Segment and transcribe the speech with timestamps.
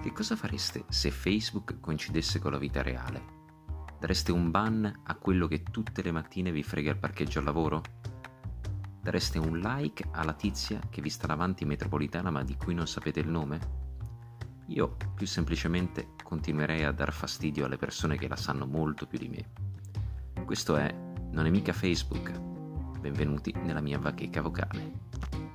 [0.00, 3.22] Che cosa fareste se Facebook coincidesse con la vita reale?
[3.98, 7.82] Dareste un ban a quello che tutte le mattine vi frega il parcheggio al lavoro?
[9.02, 12.86] Dareste un like alla tizia che vi sta davanti in metropolitana ma di cui non
[12.86, 13.58] sapete il nome?
[14.68, 19.28] Io più semplicemente continuerei a dar fastidio alle persone che la sanno molto più di
[19.28, 20.44] me.
[20.46, 20.90] Questo è
[21.32, 22.32] Non è mica Facebook.
[23.00, 25.49] Benvenuti nella mia bacheca vocale.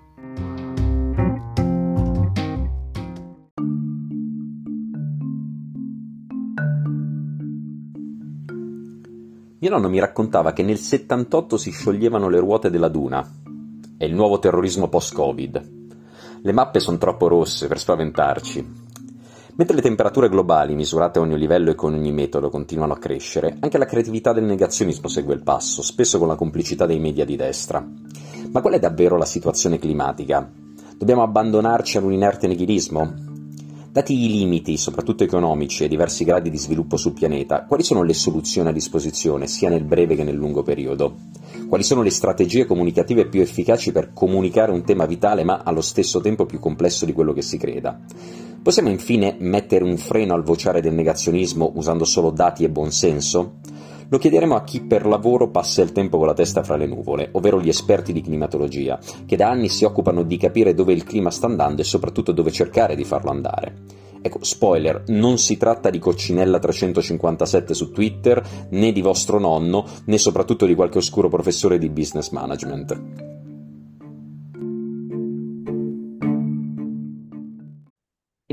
[9.65, 13.27] Mio nonno mi raccontava che nel 78 si scioglievano le ruote della Duna.
[13.97, 15.69] È il nuovo terrorismo post-Covid.
[16.43, 18.73] Le mappe sono troppo rosse per spaventarci.
[19.55, 23.57] Mentre le temperature globali, misurate a ogni livello e con ogni metodo, continuano a crescere,
[23.59, 27.35] anche la creatività del negazionismo segue il passo, spesso con la complicità dei media di
[27.35, 27.83] destra.
[28.51, 30.47] Ma qual è davvero la situazione climatica?
[30.95, 33.24] Dobbiamo abbandonarci ad un inerte nichilismo?
[33.95, 38.13] Dati i limiti, soprattutto economici, e diversi gradi di sviluppo sul pianeta, quali sono le
[38.13, 41.15] soluzioni a disposizione sia nel breve che nel lungo periodo?
[41.69, 46.19] Quali sono le strategie comunicative più efficaci per comunicare un tema vitale ma allo stesso
[46.19, 47.97] tempo più complesso di quello che si creda?
[48.61, 53.59] Possiamo infine mettere un freno al vociare del negazionismo usando solo dati e buonsenso?
[54.09, 57.29] Lo chiederemo a chi per lavoro passa il tempo con la testa fra le nuvole,
[57.31, 61.31] ovvero gli esperti di climatologia, che da anni si occupano di capire dove il clima
[61.31, 64.03] sta andando e soprattutto dove cercare di farlo andare.
[64.21, 70.65] Ecco, spoiler, non si tratta di Coccinella357 su Twitter, né di vostro nonno, né soprattutto
[70.65, 73.34] di qualche oscuro professore di business management.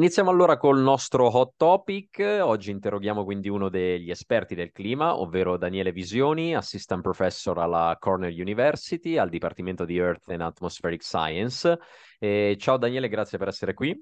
[0.03, 2.19] Iniziamo allora col nostro hot topic.
[2.19, 8.37] Oggi interroghiamo quindi uno degli esperti del clima, ovvero Daniele Visioni, assistant professor alla Cornell
[8.37, 11.79] University, al Dipartimento di Earth and Atmospheric Science.
[12.19, 13.97] E ciao Daniele, grazie per essere qui.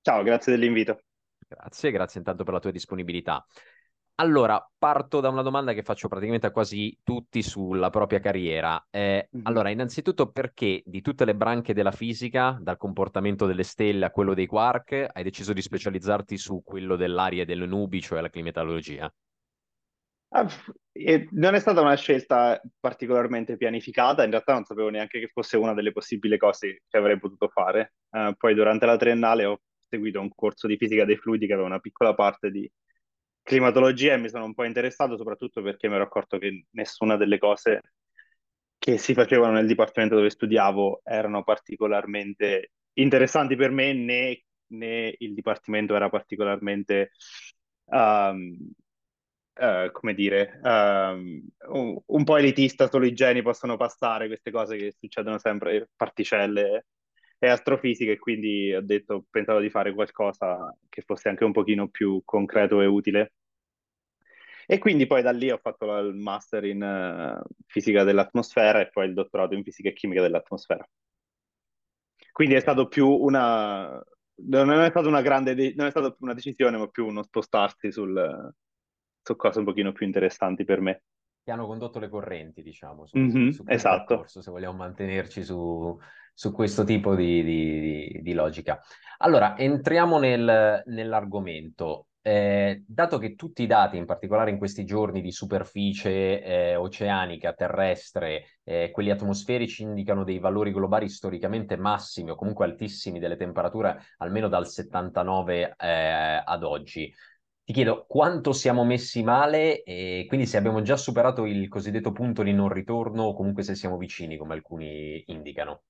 [0.00, 1.00] Ciao, grazie dell'invito.
[1.46, 3.44] Grazie, grazie intanto per la tua disponibilità.
[4.16, 8.80] Allora, parto da una domanda che faccio praticamente a quasi tutti sulla propria carriera.
[8.88, 9.46] Eh, mm-hmm.
[9.46, 14.34] Allora, innanzitutto, perché di tutte le branche della fisica, dal comportamento delle stelle a quello
[14.34, 19.12] dei quark, hai deciso di specializzarti su quello dell'aria e delle nubi, cioè la climatologia?
[20.28, 20.48] Ah,
[21.30, 25.74] non è stata una scelta particolarmente pianificata, in realtà non sapevo neanche che fosse una
[25.74, 27.94] delle possibili cose che avrei potuto fare.
[28.10, 31.68] Uh, poi durante la triennale ho seguito un corso di fisica dei fluidi che aveva
[31.68, 32.68] una piccola parte di
[33.44, 37.38] climatologia e mi sono un po' interessato soprattutto perché mi ero accorto che nessuna delle
[37.38, 37.80] cose
[38.78, 45.34] che si facevano nel dipartimento dove studiavo erano particolarmente interessanti per me né, né il
[45.34, 47.10] dipartimento era particolarmente
[47.86, 48.56] um,
[49.54, 54.76] uh, come dire um, un, un, po' elitista solo i geni possono passare queste cose
[54.76, 56.86] che succedono sempre particelle
[57.44, 61.88] e astrofisica e quindi ho detto, pensavo di fare qualcosa che fosse anche un pochino
[61.88, 63.32] più concreto e utile.
[64.66, 69.06] E quindi poi da lì ho fatto il master in uh, fisica dell'atmosfera e poi
[69.08, 70.88] il dottorato in fisica e chimica dell'atmosfera.
[72.32, 74.02] Quindi è stato più una...
[74.36, 75.54] Non è stata una grande...
[75.54, 75.74] De...
[75.76, 78.52] non è stata una decisione, ma più uno spostarsi sul...
[79.22, 81.02] su cose un pochino più interessanti per me
[81.44, 84.06] che hanno condotto le correnti, diciamo, su, mm-hmm, su esatto.
[84.06, 86.00] percorso, se vogliamo mantenerci su,
[86.34, 88.80] su questo tipo di, di, di, logica.
[89.18, 92.08] Allora, entriamo nel, nell'argomento.
[92.26, 97.52] Eh, dato che tutti i dati, in particolare in questi giorni di superficie eh, oceanica,
[97.52, 104.00] terrestre, eh, quelli atmosferici indicano dei valori globali storicamente massimi o comunque altissimi delle temperature,
[104.18, 107.12] almeno dal 79 eh, ad oggi.
[107.64, 112.42] Ti chiedo quanto siamo messi male e quindi se abbiamo già superato il cosiddetto punto
[112.42, 115.82] di non ritorno o comunque se siamo vicini, come alcuni indicano.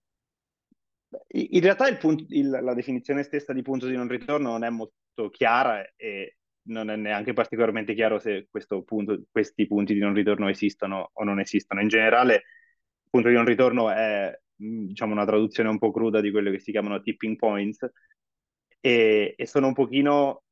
[1.28, 4.70] In realtà il punto, il, la definizione stessa di punto di non ritorno non è
[4.70, 6.36] molto chiara e
[6.66, 8.48] non è neanche particolarmente chiaro se
[8.84, 11.80] punto, questi punti di non ritorno esistono o non esistono.
[11.80, 16.31] In generale, il punto di non ritorno è diciamo, una traduzione un po' cruda di
[16.31, 17.87] quello che si chiamano tipping points
[18.81, 20.43] e, e sono un pochino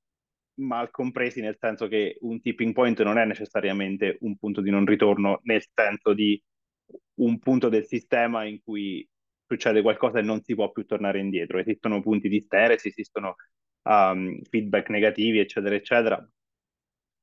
[0.54, 4.84] mal compresi nel senso che un tipping point non è necessariamente un punto di non
[4.84, 6.40] ritorno, nel senso di
[7.14, 9.06] un punto del sistema in cui
[9.52, 11.58] succede qualcosa e non si può più tornare indietro.
[11.58, 13.36] Esistono punti di steresi, esistono
[13.82, 16.30] um, feedback negativi, eccetera, eccetera.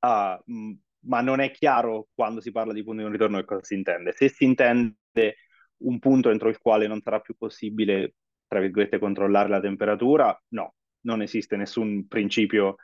[0.01, 3.63] Uh, ma non è chiaro quando si parla di punto di non ritorno che cosa
[3.63, 4.11] si intende.
[4.13, 4.95] Se si intende
[5.77, 8.15] un punto entro il quale non sarà più possibile,
[8.47, 12.75] tra virgolette, controllare la temperatura, no, non esiste nessun principio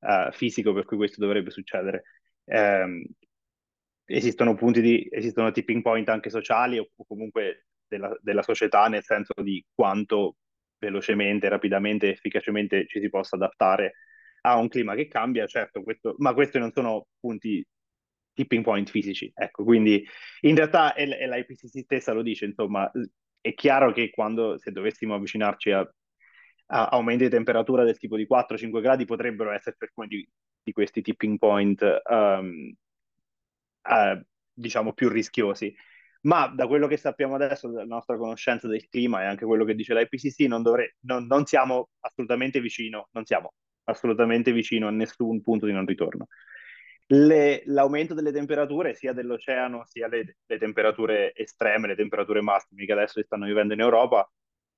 [0.00, 2.02] uh, fisico per cui questo dovrebbe succedere.
[2.44, 3.04] Um,
[4.06, 9.32] esistono punti di, esistono tipping point anche sociali o comunque della, della, società, nel senso
[9.42, 10.36] di quanto
[10.78, 13.94] velocemente, rapidamente, efficacemente ci si possa adattare
[14.42, 17.66] a un clima che cambia, certo, questo, ma questi non sono punti
[18.32, 20.06] tipping point fisici, ecco, quindi
[20.42, 22.88] in realtà e, e l'IPCC stessa lo dice, insomma,
[23.40, 25.80] è chiaro che quando, se dovessimo avvicinarci a,
[26.66, 30.28] a aumenti di temperatura del tipo di 4-5 gradi, potrebbero essere alcuni di,
[30.62, 32.72] di questi tipping point, um,
[33.82, 35.74] uh, diciamo, più rischiosi.
[36.20, 39.74] Ma da quello che sappiamo adesso, dalla nostra conoscenza del clima e anche quello che
[39.74, 43.52] dice l'IPCC, non, dovrei, non, non siamo assolutamente vicino, non siamo
[43.84, 46.26] assolutamente vicino a nessun punto di non ritorno.
[47.10, 52.92] Le, l'aumento delle temperature sia dell'oceano sia le, le, temperature estreme, le temperature massime che
[52.92, 54.30] adesso stanno vivendo in Europa,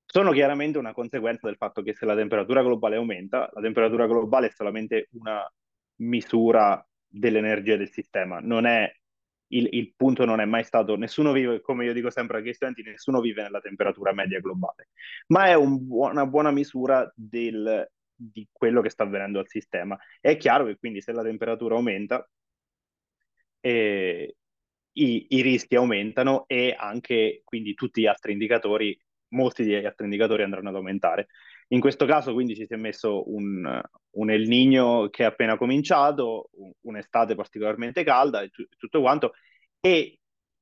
[0.05, 4.47] sono chiaramente una conseguenza del fatto che se la temperatura globale aumenta, la temperatura globale
[4.47, 5.49] è solamente una
[5.97, 8.93] misura dell'energia del sistema, non è
[9.51, 12.83] il, il, punto non è mai stato, nessuno vive, come io dico sempre agli studenti,
[12.83, 14.89] nessuno vive nella temperatura media globale,
[15.27, 19.97] ma è un, una buona misura del, di quello che sta avvenendo al sistema.
[20.19, 22.27] È chiaro che quindi se la temperatura aumenta,
[23.59, 24.35] eh,
[24.93, 28.99] i, i, rischi aumentano e anche quindi tutti gli altri indicatori,
[29.29, 31.27] molti degli altri indicatori andranno ad aumentare.
[31.71, 33.81] In questo caso quindi ci si è messo un,
[34.11, 36.49] un El Niño che è appena cominciato,
[36.81, 39.33] un'estate particolarmente calda e tutto quanto,
[39.79, 40.19] e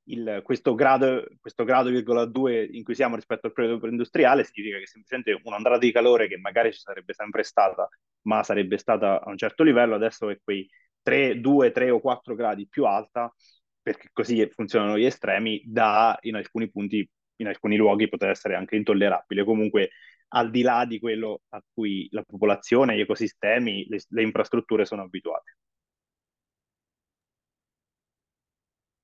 [0.09, 4.77] il, questo, grado, questo grado, virgola 2 in cui siamo rispetto al periodo industriale significa
[4.77, 7.87] che semplicemente un'ondata di calore che magari ci sarebbe sempre stata,
[8.23, 10.67] ma sarebbe stata a un certo livello, adesso è quei
[11.01, 13.33] 3, 2, 3 o 4 gradi più alta,
[13.81, 17.07] perché così funzionano gli estremi, da in alcuni punti,
[17.37, 19.43] in alcuni luoghi poter essere anche intollerabile.
[19.43, 19.89] Comunque,
[20.29, 25.03] al di là di quello a cui la popolazione, gli ecosistemi, le, le infrastrutture sono
[25.03, 25.57] abituate.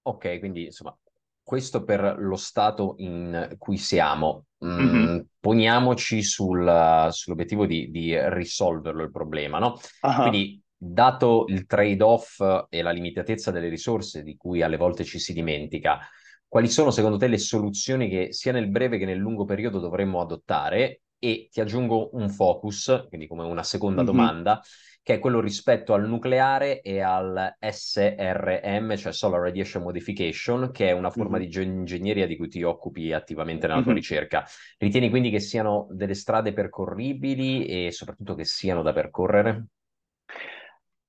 [0.07, 0.95] Ok, quindi insomma,
[1.41, 4.45] questo per lo stato in cui siamo.
[4.63, 5.19] Mm, mm-hmm.
[5.39, 9.79] Poniamoci sul, sull'obiettivo di, di, risolverlo il problema, no?
[10.01, 10.21] Uh-huh.
[10.21, 12.39] Quindi, dato il trade-off
[12.69, 15.99] e la limitatezza delle risorse di cui alle volte ci si dimentica,
[16.47, 20.21] quali sono secondo te le soluzioni che sia nel breve che nel lungo periodo dovremmo
[20.21, 21.01] adottare?
[21.17, 24.11] E ti aggiungo un focus, quindi come una seconda mm-hmm.
[24.11, 24.61] domanda
[25.05, 30.93] che è quello rispetto al nucleare e al SRM, cioè Solar Radiation Modification, che è
[30.93, 31.47] una forma mm-hmm.
[31.47, 34.01] di ingegneria di cui ti occupi attivamente nella tua mm-hmm.
[34.01, 34.43] ricerca.
[34.79, 39.67] Ritieni quindi che siano delle strade percorribili e soprattutto che siano da percorrere?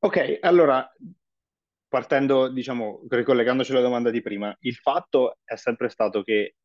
[0.00, 0.86] Ok, allora
[1.88, 6.56] partendo, diciamo, ricollegandoci alla domanda di prima, il fatto è sempre stato che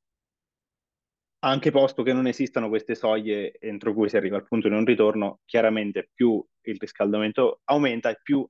[1.43, 4.85] anche posto che non esistano queste soglie entro cui si arriva al punto di non
[4.85, 8.47] ritorno, chiaramente più il riscaldamento aumenta e più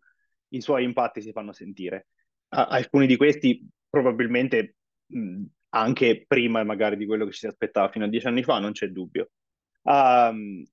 [0.50, 2.08] i suoi impatti si fanno sentire.
[2.50, 8.06] Alcuni di questi probabilmente mh, anche prima magari di quello che ci si aspettava fino
[8.06, 9.32] a dieci anni fa, non c'è dubbio.
[9.84, 10.64] Um,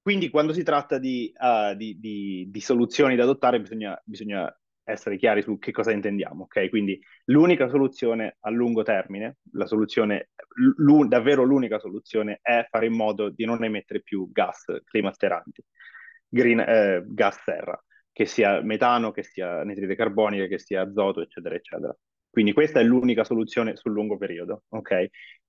[0.00, 4.54] quindi quando si tratta di, uh, di, di, di, soluzioni da adottare bisogna, bisogna
[4.84, 6.68] essere chiari su che cosa intendiamo, ok?
[6.68, 10.30] Quindi l'unica soluzione a lungo termine, la soluzione,
[11.08, 15.64] davvero l'unica soluzione è fare in modo di non emettere più gas climalteranti,
[16.28, 17.82] green, eh, gas serra,
[18.12, 21.96] che sia metano, che sia anidride carbonica, che sia azoto, eccetera, eccetera.
[22.30, 25.08] Quindi questa è l'unica soluzione sul lungo periodo, ok?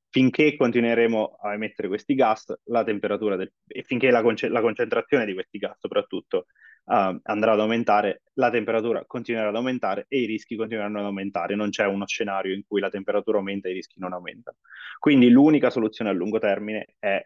[0.09, 5.25] Finché continueremo a emettere questi gas, la temperatura del, e finché la, conce- la concentrazione
[5.25, 6.45] di questi gas soprattutto
[6.85, 11.55] uh, andrà ad aumentare, la temperatura continuerà ad aumentare e i rischi continueranno ad aumentare.
[11.55, 14.57] Non c'è uno scenario in cui la temperatura aumenta e i rischi non aumentano.
[14.99, 17.21] Quindi l'unica soluzione a lungo termine è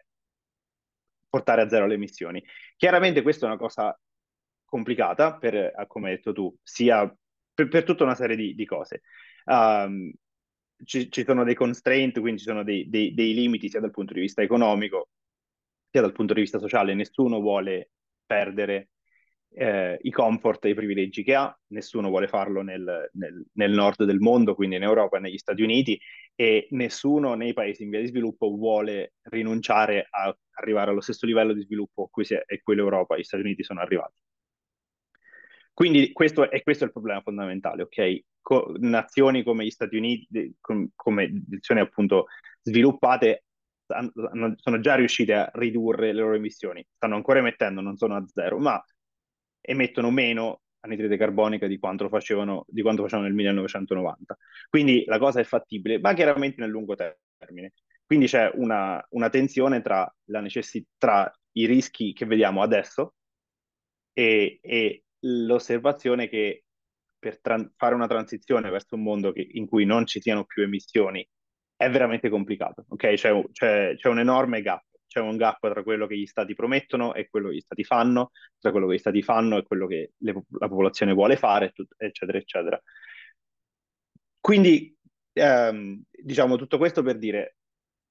[1.28, 2.44] portare a zero le emissioni.
[2.76, 3.96] Chiaramente questa è una cosa
[4.64, 7.06] complicata, per, come hai detto tu, sia
[7.54, 9.02] per, per tutta una serie di, di cose.
[9.44, 10.12] Um,
[10.84, 14.14] ci, ci, sono dei constraint, quindi ci sono dei, dei, dei, limiti sia dal punto
[14.14, 15.08] di vista economico
[15.90, 16.94] sia dal punto di vista sociale.
[16.94, 17.90] Nessuno vuole
[18.24, 18.90] perdere
[19.52, 24.04] eh, i comfort e i privilegi che ha, nessuno vuole farlo nel, nel, nel, nord
[24.04, 25.98] del mondo, quindi in Europa e negli Stati Uniti,
[26.34, 31.52] e nessuno nei paesi in via di sviluppo vuole rinunciare a arrivare allo stesso livello
[31.52, 34.14] di sviluppo a cui, è, a cui l'Europa e gli Stati Uniti sono arrivati.
[35.72, 38.20] Quindi questo è, questo è il problema fondamentale, ok?
[38.40, 42.26] Co- nazioni come gli Stati Uniti, com- come nazioni appunto
[42.62, 43.44] sviluppate,
[44.56, 48.58] sono già riuscite a ridurre le loro emissioni, stanno ancora emettendo, non sono a zero,
[48.58, 48.82] ma
[49.60, 54.36] emettono meno anidride carbonica di quanto, facevano, di quanto facevano nel 1990.
[54.68, 57.72] Quindi la cosa è fattibile, ma chiaramente nel lungo termine.
[58.06, 63.14] Quindi c'è una, una tensione tra, necess- tra, i rischi che vediamo adesso
[64.12, 66.64] e, e l'osservazione che
[67.18, 70.62] per tra- fare una transizione verso un mondo che, in cui non ci siano più
[70.62, 71.26] emissioni
[71.76, 72.84] è veramente complicato.
[72.88, 73.16] Okay?
[73.16, 77.14] C'è, c'è, c'è un enorme gap c'è un gap tra quello che gli stati promettono
[77.14, 80.12] e quello che gli stati fanno, tra quello che gli stati fanno e quello che
[80.18, 82.80] le, la popolazione vuole fare, eccetera, eccetera.
[84.38, 84.96] Quindi,
[85.32, 87.56] ehm, diciamo, tutto questo per dire,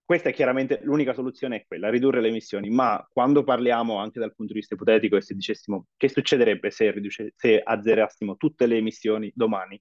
[0.10, 4.34] questa è chiaramente l'unica soluzione è quella, ridurre le emissioni, ma quando parliamo anche dal
[4.34, 8.78] punto di vista ipotetico e se dicessimo che succederebbe se, riduce, se azzerassimo tutte le
[8.78, 9.80] emissioni domani,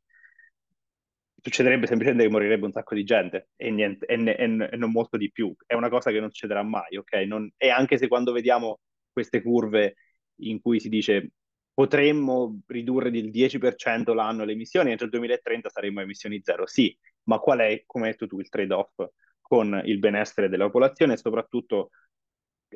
[1.41, 5.17] succederebbe semplicemente che morirebbe un sacco di gente e, niente, e, ne, e, non molto
[5.17, 5.51] di più.
[5.65, 7.15] È una cosa che non succederà mai, ok?
[7.27, 8.81] Non, e anche se quando vediamo
[9.11, 9.95] queste curve
[10.41, 11.31] in cui si dice
[11.73, 16.67] potremmo ridurre del 10% l'anno le emissioni, entro il 2030 saremmo a emissioni zero.
[16.67, 19.09] Sì, ma qual è, come hai detto tu, il trade-off
[19.49, 21.91] con il benessere della popolazione e soprattutto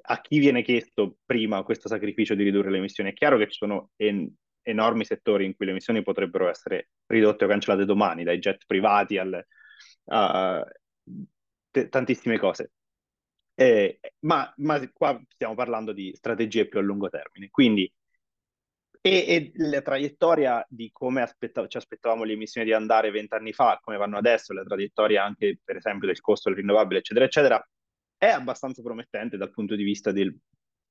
[0.01, 3.11] a chi viene chiesto prima questo sacrificio di ridurre le emissioni?
[3.11, 4.29] È chiaro che ci sono en-
[4.63, 9.19] enormi settori in cui le emissioni potrebbero essere ridotte o cancellate domani, dai jet privati
[9.19, 9.45] al,
[10.07, 10.65] a
[11.71, 12.73] t- tantissime cose.
[13.55, 17.51] Eh, ma, ma, qua stiamo parlando di strategie più a lungo termine.
[17.51, 17.91] Quindi,
[19.03, 23.79] e, e la traiettoria di come aspetta- ci aspettavamo le emissioni di andare vent'anni fa,
[23.83, 27.69] come vanno adesso, la traiettoria anche, per esempio, del costo del rinnovabile, eccetera, eccetera,
[28.17, 30.35] è abbastanza promettente dal punto di vista del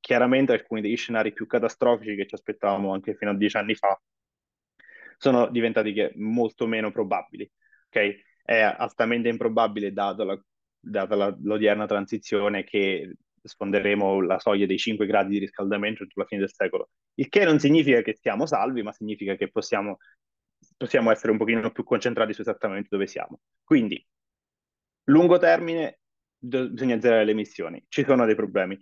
[0.01, 3.99] chiaramente alcuni degli scenari più catastrofici che ci aspettavamo anche fino a dieci anni fa
[5.17, 7.49] sono diventati molto meno probabili.
[7.87, 8.19] Okay?
[8.43, 10.43] È altamente improbabile, dato la,
[10.79, 13.13] data la, l'odierna transizione, che
[13.47, 16.89] sfonderemo la soglia dei 5 gradi di riscaldamento entro la fine del secolo.
[17.15, 19.97] Il che non significa che siamo salvi, ma significa che possiamo,
[20.77, 23.39] possiamo essere un pochino più concentrati su esattamente dove siamo.
[23.63, 24.05] Quindi,
[25.05, 25.99] lungo termine,
[26.37, 27.83] bisogna zerare le emissioni.
[27.87, 28.79] Ci sono dei problemi.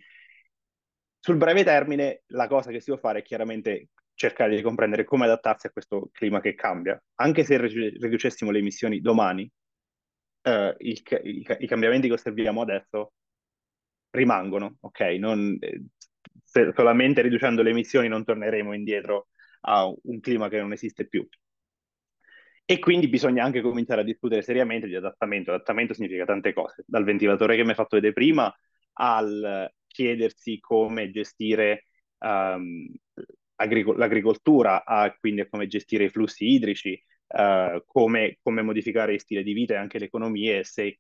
[1.20, 5.26] Sul breve termine, la cosa che si può fare è chiaramente cercare di comprendere come
[5.26, 7.02] adattarsi a questo clima che cambia.
[7.16, 9.50] Anche se riducessimo le emissioni domani,
[10.42, 13.14] eh, il, il, i cambiamenti che osserviamo adesso
[14.12, 15.00] rimangono, ok?
[15.20, 15.84] Non, eh,
[16.74, 19.28] solamente riducendo le emissioni non torneremo indietro
[19.62, 21.28] a un clima che non esiste più.
[22.66, 25.52] E quindi bisogna anche cominciare a discutere seriamente di adattamento.
[25.52, 28.54] Adattamento significa tante cose, dal ventilatore che mi hai fatto vedere prima
[28.94, 31.86] al chiedersi come gestire
[32.20, 32.88] um,
[33.56, 39.42] agricol- l'agricoltura, a, quindi come gestire i flussi idrici, uh, come, come, modificare il stile
[39.42, 41.00] di vita e anche le economie se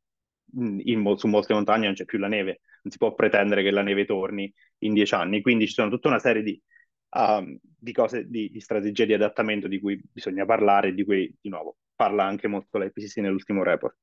[0.55, 2.61] in, su molte montagne non c'è più la neve.
[2.89, 5.41] Non si può pretendere che la neve torni in dieci anni.
[5.41, 6.59] Quindi ci sono tutta una serie di,
[7.11, 11.49] um, di cose, di, di, strategie di adattamento di cui bisogna parlare, di cui di
[11.49, 13.95] nuovo parla anche molto l'IPCC nell'ultimo report.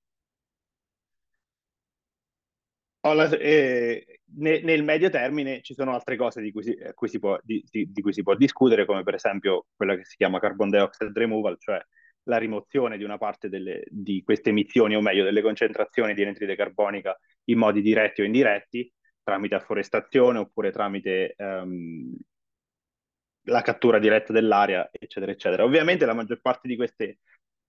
[3.01, 7.21] La, eh, ne, nel medio termine ci sono altre cose di cui, si, cui si
[7.21, 10.41] può, di, di, di cui si può discutere, come per esempio quella che si chiama
[10.41, 11.81] carbon dioxide removal, cioè
[12.27, 16.57] la rimozione di una parte delle, di queste emissioni, o meglio, delle concentrazioni di anidride
[16.57, 18.91] carbonica in modi diretti o indiretti,
[19.23, 22.17] tramite afforestazione oppure tramite um,
[23.49, 25.65] la cattura diretta dell'aria, eccetera, eccetera.
[25.65, 27.19] Ovviamente la maggior parte di, queste,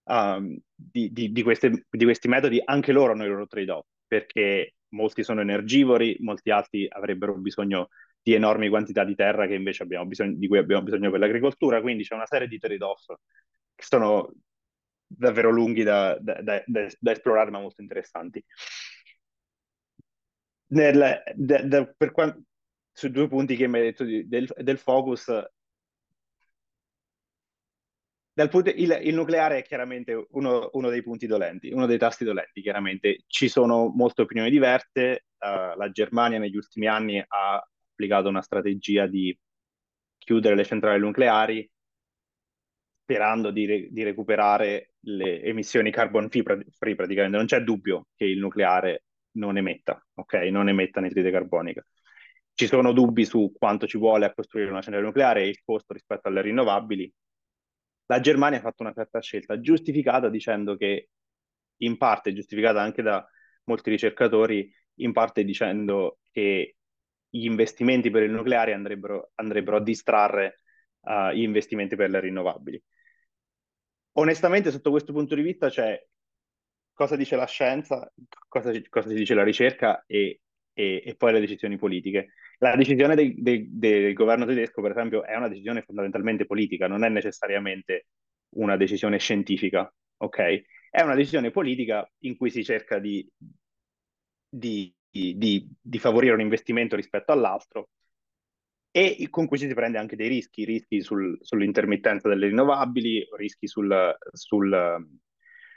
[0.05, 4.73] um, di, di, di, queste, di questi metodi, anche loro hanno i loro trade-off, perché
[4.89, 7.89] molti sono energivori, molti altri avrebbero bisogno
[8.21, 12.25] di enormi quantità di terra bisogno, di cui abbiamo bisogno per l'agricoltura, quindi c'è una
[12.25, 13.05] serie di trade-off
[13.75, 14.31] che sono
[15.07, 18.43] davvero lunghi da, da, da, da esplorare, ma molto interessanti.
[20.69, 21.23] Nel,
[21.95, 22.41] per quanto,
[22.91, 25.31] su due punti che mi hai detto di, del, del focus,
[28.49, 32.61] punto, il, il, nucleare è chiaramente uno, uno, dei punti dolenti, uno dei tasti dolenti,
[32.61, 33.23] chiaramente.
[33.27, 35.25] Ci sono molte opinioni diverse.
[35.37, 39.37] Uh, la Germania negli ultimi anni ha applicato una strategia di
[40.17, 41.69] chiudere le centrali nucleari
[43.07, 46.43] sperando di, re, di recuperare le emissioni carbon free
[46.95, 47.37] praticamente.
[47.37, 49.03] Non c'è dubbio che il nucleare
[49.37, 50.33] non emetta, ok?
[50.51, 51.85] Non emetta nitride carbonica.
[52.53, 55.93] Ci sono dubbi su quanto ci vuole a costruire una centrale nucleare e il costo
[55.93, 57.11] rispetto alle rinnovabili,
[58.07, 61.09] la Germania ha fatto una certa scelta giustificata dicendo che
[61.77, 63.25] in parte giustificata anche da
[63.65, 66.77] molti ricercatori, in parte dicendo che
[67.29, 70.61] gli investimenti per il nucleare andrebbero, andrebbero a distrarre
[71.01, 72.81] uh, gli investimenti per le rinnovabili.
[74.19, 76.03] Onestamente, sotto questo punto di vista, c'è
[76.93, 78.11] cosa dice la scienza,
[78.47, 80.41] cosa, cosa dice la ricerca e,
[80.73, 82.33] e, e, poi le decisioni politiche.
[82.57, 87.03] La decisione del, del, del governo tedesco, per esempio, è una decisione fondamentalmente politica, non
[87.03, 88.07] è necessariamente
[88.55, 90.61] una decisione scientifica, ok?
[90.89, 93.27] È una decisione politica in cui si cerca di,
[94.49, 97.89] di, di, di favorire un investimento rispetto all'altro
[98.91, 104.15] e con cui si prende anche dei rischi, rischi sul, sull'intermittenza delle rinnovabili, rischi sul,
[104.31, 105.07] sul,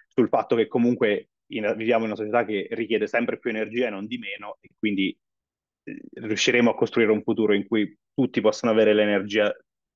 [0.06, 3.90] sul fatto che comunque in, viviamo in una società che richiede sempre più energia e
[3.90, 5.16] non di meno, e quindi
[5.82, 9.54] riusciremo a costruire un futuro in cui tutti possono avere l'energia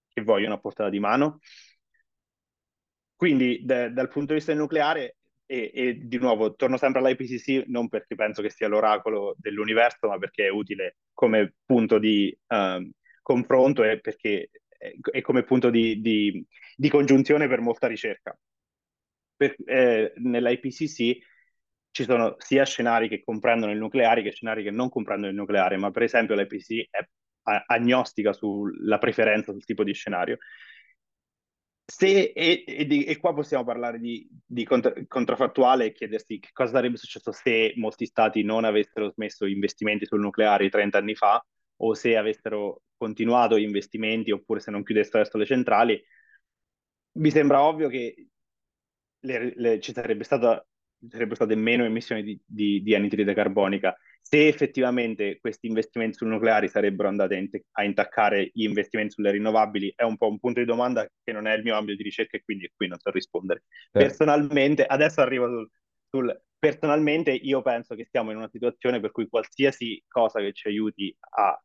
[0.09, 1.39] che vogliono a portata di mano.
[3.17, 5.17] Quindi da, dal punto di vista del nucleare,
[5.47, 10.19] e, e, di nuovo torno sempre all'IPCC non perché penso che sia l'oracolo dell'universo, ma
[10.19, 12.91] perché è utile come punto di um,
[13.25, 14.51] confronto e perché
[15.11, 18.39] è, come punto di, di, di, congiunzione per molta ricerca.
[19.37, 21.19] Per, eh, nell'IPCC
[21.91, 25.77] ci sono sia scenari che comprendono il nucleare che scenari che non comprendono il nucleare,
[25.77, 26.99] ma per esempio l'IPCC è
[27.67, 30.39] agnostica sulla preferenza sul tipo di scenario.
[31.87, 36.49] Se, e, e, di, e, qua possiamo parlare di, di contra, contraffattuale e chiedersi che
[36.53, 41.45] cosa sarebbe successo se molti stati non avessero smesso investimenti sul nucleare 30 anni fa
[41.77, 46.03] o se avessero continuato investimenti oppure se non chiudessero adesso le centrali.
[47.19, 48.29] Mi sembra ovvio che
[49.21, 50.67] le, le, ci sarebbe stata
[51.07, 53.95] sarebbero state meno emissioni di, di, di anidride carbonica.
[54.23, 59.31] Se effettivamente questi investimenti sul nucleare sarebbero andati a, in- a, intaccare gli investimenti sulle
[59.31, 62.05] rinnovabili, è un po' un punto di domanda che non è il mio ambito di
[62.05, 63.65] ricerca e quindi qui non so rispondere.
[63.93, 63.99] Eh.
[63.99, 65.71] Personalmente, adesso arrivo sul,
[66.09, 70.69] sul, Personalmente io penso che stiamo in una situazione per cui qualsiasi cosa che ci
[70.69, 71.63] aiuti a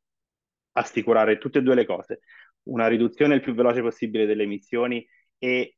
[0.79, 2.21] assicurare tutte e due le cose,
[2.63, 5.05] una riduzione il più veloce possibile delle emissioni
[5.38, 5.75] e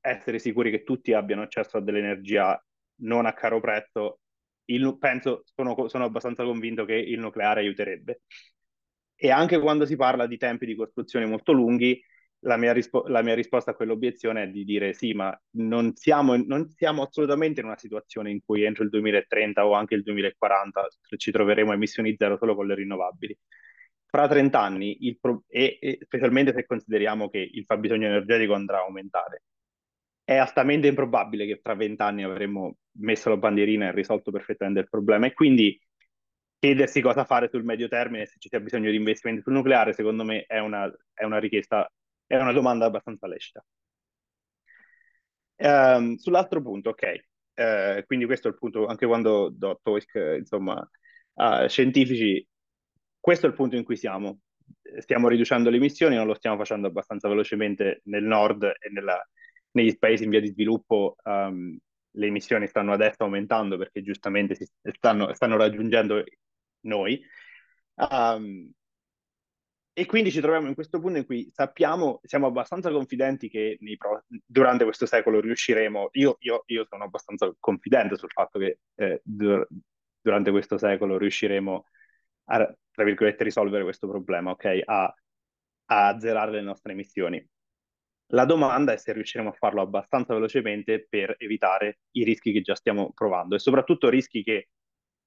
[0.00, 2.62] essere sicuri che tutti abbiano accesso a dell'energia
[2.96, 4.20] non a caro prezzo,
[4.66, 8.22] il, penso, sono, sono abbastanza convinto che il nucleare aiuterebbe.
[9.16, 12.00] E anche quando si parla di tempi di costruzione molto lunghi,
[12.44, 16.36] la mia, rispo- la mia, risposta a quell'obiezione è di dire sì, ma non siamo,
[16.36, 20.86] non siamo, assolutamente in una situazione in cui entro il 2030 o anche il 2040
[21.16, 23.38] ci troveremo emissioni zero solo con le rinnovabili.
[24.14, 28.82] Fra 30 anni, pro- e, e specialmente se consideriamo che il fabbisogno energetico andrà a
[28.82, 29.42] aumentare,
[30.22, 35.26] è altamente improbabile che tra vent'anni avremmo messo la bandierina e risolto perfettamente il problema.
[35.26, 35.76] E quindi
[36.60, 40.22] chiedersi cosa fare sul medio termine, se ci sia bisogno di investimenti sul nucleare, secondo
[40.22, 41.90] me è una, è una richiesta,
[42.24, 43.64] è una domanda abbastanza lecita.
[45.56, 47.02] Um, sull'altro punto, ok,
[47.54, 50.88] uh, quindi questo è il punto, anche quando do talk, insomma,
[51.34, 52.46] a scientifici,
[53.24, 54.40] questo è il punto in cui siamo.
[54.98, 59.18] Stiamo riducendo le emissioni, non lo stiamo facendo abbastanza velocemente nel nord e nella,
[59.70, 61.74] negli paesi in via di sviluppo um,
[62.10, 66.22] le emissioni stanno adesso aumentando perché giustamente si stanno, stanno raggiungendo
[66.80, 67.18] noi.
[67.94, 68.70] Um,
[69.94, 74.22] e quindi ci troviamo in questo punto in cui sappiamo, siamo abbastanza confidenti che pro,
[74.44, 79.66] durante questo secolo riusciremo, io, io, io, sono abbastanza confidente sul fatto che eh, dur-
[80.20, 81.86] durante questo secolo riusciremo
[82.44, 84.82] a, tra virgolette, risolvere questo problema, ok?
[84.84, 85.14] A,
[85.86, 87.46] a azzerare le nostre emissioni.
[88.28, 92.74] La domanda è se riusciremo a farlo abbastanza velocemente per evitare i rischi che già
[92.74, 94.70] stiamo provando e soprattutto rischi che,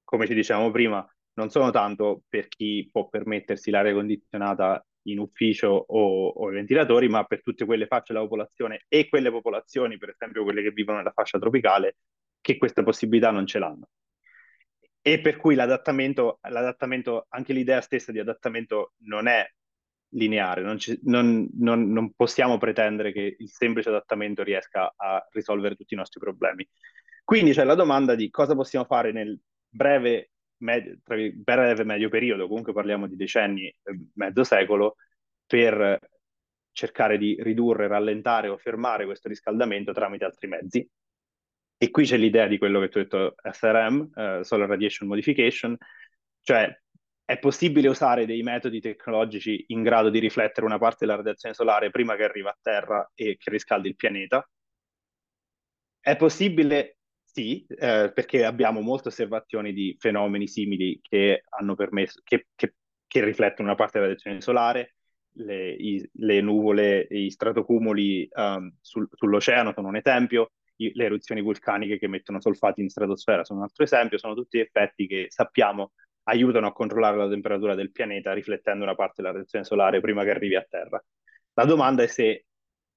[0.02, 5.68] come ci dicevamo prima, non sono tanto per chi può permettersi l'aria condizionata in ufficio
[5.68, 10.10] o, o, i ventilatori, ma per tutte quelle fasce della popolazione e quelle popolazioni, per
[10.10, 11.98] esempio quelle che vivono nella fascia tropicale,
[12.40, 13.88] che queste possibilità non ce l'hanno.
[15.08, 19.50] E per cui l'adattamento, l'adattamento anche l'idea stessa di adattamento non è
[20.10, 25.76] lineare, non, ci, non, non, non, possiamo pretendere che il semplice adattamento riesca a risolvere
[25.76, 26.68] tutti i nostri problemi.
[27.24, 32.74] Quindi c'è la domanda di cosa possiamo fare nel breve, med- breve medio periodo, comunque
[32.74, 33.74] parliamo di decenni,
[34.12, 34.96] mezzo secolo,
[35.46, 36.00] per
[36.70, 40.86] cercare di ridurre, rallentare o fermare questo riscaldamento tramite altri mezzi.
[41.80, 45.08] E qui c'è l'idea di quello che tu hai detto SRM, uh, eh, Solar Radiation
[45.08, 45.76] Modification,
[46.42, 46.76] cioè
[47.24, 51.90] è possibile usare dei metodi tecnologici in grado di riflettere una parte della radiazione solare
[51.90, 54.48] prima che arriva a Terra e che riscaldi il pianeta?
[56.00, 62.46] È possibile, sì, eh, perché abbiamo molte osservazioni di fenomeni simili che hanno permesso, che,
[62.56, 62.74] che,
[63.06, 64.94] che riflettono una parte della radiazione solare.
[65.38, 71.98] Le, i, le nuvole, i stratocumuli um, sul, sull'oceano sono un esempio, Le eruzioni vulcaniche
[71.98, 75.92] che mettono solfati in stratosfera sono un altro esempio, sono tutti effetti che sappiamo
[76.24, 80.30] aiutano a controllare la temperatura del pianeta riflettendo una parte della radiazione solare prima che
[80.30, 81.02] arrivi a Terra.
[81.54, 82.44] La domanda è se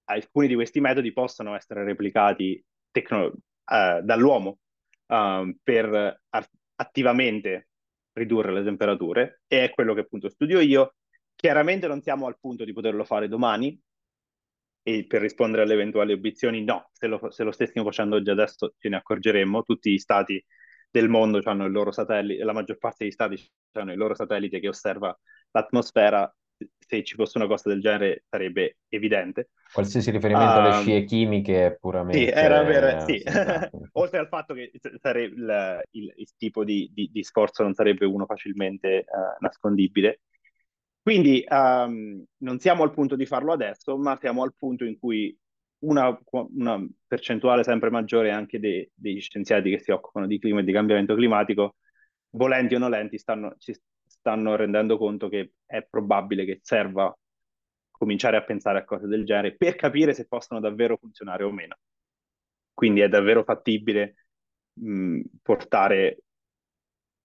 [0.05, 4.59] alcuni di questi metodi possono essere replicati tecno- uh, dall'uomo
[5.07, 6.21] uh, per
[6.75, 7.69] attivamente
[8.13, 10.95] ridurre le temperature e è quello che appunto studio io.
[11.33, 13.79] Chiaramente non siamo al punto di poterlo fare domani
[14.83, 18.73] e per rispondere alle eventuali obiezioni no, se lo, se lo stessimo facendo già adesso
[18.77, 20.43] ce ne accorgeremmo, tutti gli stati
[20.89, 24.59] del mondo hanno il loro satellite, la maggior parte degli stati hanno il loro satellite
[24.59, 25.17] che osserva
[25.51, 26.33] l'atmosfera
[26.77, 29.49] se ci fosse una cosa del genere sarebbe evidente.
[29.71, 32.19] Qualsiasi riferimento um, alle scie chimiche è puramente...
[32.19, 33.01] Sì, era per...
[33.03, 33.21] sì.
[33.23, 33.89] Esatto.
[33.93, 35.23] Oltre al fatto che sare...
[35.23, 40.21] il, il, il, tipo di, di, di, sforzo non sarebbe uno facilmente uh, nascondibile.
[41.01, 45.35] Quindi um, non siamo al punto di farlo adesso, ma siamo al punto in cui
[45.79, 50.63] una, una percentuale sempre maggiore anche de, degli scienziati che si occupano di clima e
[50.63, 51.77] di cambiamento climatico,
[52.31, 53.73] volenti o nolenti, stanno, ci
[54.05, 57.15] stanno rendendo conto che è probabile che serva
[57.89, 61.77] cominciare a pensare a cose del genere per capire se possono davvero funzionare o meno.
[62.73, 64.15] Quindi è davvero fattibile
[64.73, 66.23] mh, portare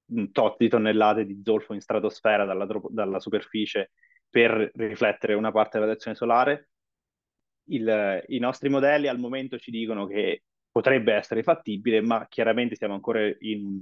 [0.09, 3.91] un tot di tonnellate di zolfo in stratosfera dalla, dalla superficie
[4.29, 6.69] per riflettere una parte della radiazione solare.
[7.69, 12.95] Il, I nostri modelli al momento ci dicono che potrebbe essere fattibile, ma chiaramente siamo
[12.95, 13.81] ancora in,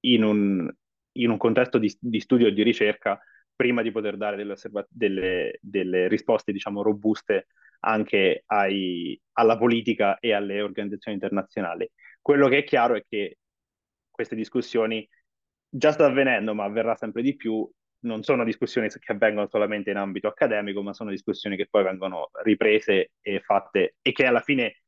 [0.00, 0.70] in, un,
[1.12, 3.18] in un, contesto di, di studio e di ricerca
[3.56, 4.54] prima di poter dare delle,
[4.88, 7.46] delle, delle risposte, diciamo, robuste
[7.80, 11.90] anche ai, alla politica e alle organizzazioni internazionali.
[12.20, 13.38] Quello che è chiaro è che
[14.10, 15.08] queste discussioni
[15.76, 17.68] già sta avvenendo, ma avverrà sempre di più.
[18.04, 22.30] Non sono discussioni che avvengono solamente in ambito accademico, ma sono discussioni che poi vengono
[22.42, 24.82] riprese e fatte e che alla fine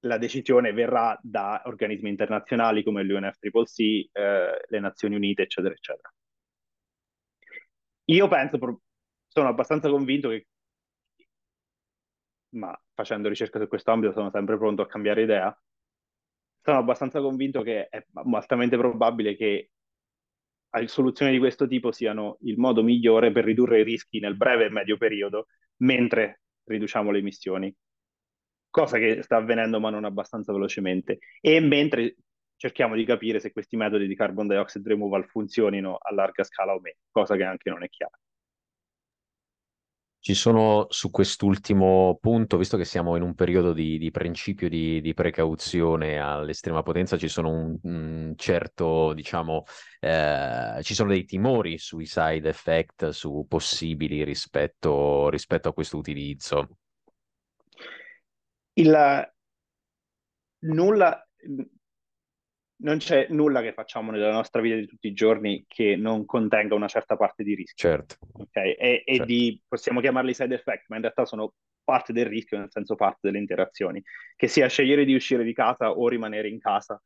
[0.00, 3.78] la decisione verrà da organismi internazionali come l'UNFCCC,
[4.12, 6.12] eh, le Nazioni Unite, eccetera, eccetera.
[8.06, 8.58] Io penso,
[9.28, 10.46] sono abbastanza convinto che,
[12.56, 15.62] ma facendo ricerca su questo ambito sono sempre pronto a cambiare idea,
[16.60, 19.70] sono abbastanza convinto che è altamente probabile che
[20.86, 24.70] soluzioni di questo tipo siano il modo migliore per ridurre i rischi nel breve e
[24.70, 25.46] medio periodo,
[25.78, 27.74] mentre riduciamo le emissioni,
[28.70, 32.16] cosa che sta avvenendo ma non abbastanza velocemente, e mentre
[32.56, 36.80] cerchiamo di capire se questi metodi di carbon dioxide removal funzionino a larga scala o
[36.80, 38.18] meno, cosa che anche non è chiara.
[40.24, 45.00] Ci sono su quest'ultimo punto, visto che siamo in un periodo di, di principio di,
[45.00, 49.64] di, precauzione all'estrema potenza, ci sono un, un certo, diciamo,
[49.98, 56.68] eh, ci sono dei timori sui side effect, su possibili rispetto, rispetto a questo utilizzo.
[58.74, 59.32] Il,
[60.60, 61.28] nulla,
[62.82, 66.74] non c'è nulla che facciamo nella nostra vita di tutti i giorni che non contenga
[66.74, 67.88] una certa parte di rischio.
[67.88, 68.16] Certo.
[68.32, 68.72] Okay?
[68.72, 69.24] E, e certo.
[69.24, 73.20] di, possiamo chiamarli side effect, ma in realtà sono parte del rischio, nel senso parte
[73.22, 74.02] delle interazioni,
[74.36, 77.00] che sia scegliere di uscire di casa o rimanere in casa.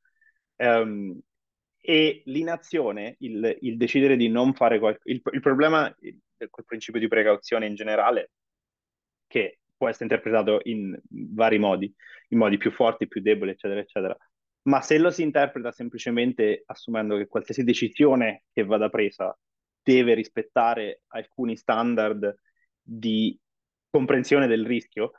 [0.56, 1.18] Um,
[1.80, 7.06] e l'inazione, il, il, decidere di non fare qualcosa, il, il problema del principio di
[7.06, 8.32] precauzione in generale,
[9.26, 11.92] che può essere interpretato in vari modi,
[12.28, 14.16] in modi più forti, più deboli, eccetera, eccetera,
[14.66, 19.36] ma se lo si interpreta semplicemente assumendo che qualsiasi decisione che vada presa
[19.82, 22.36] deve rispettare alcuni standard
[22.82, 23.38] di
[23.88, 25.12] comprensione del rischio,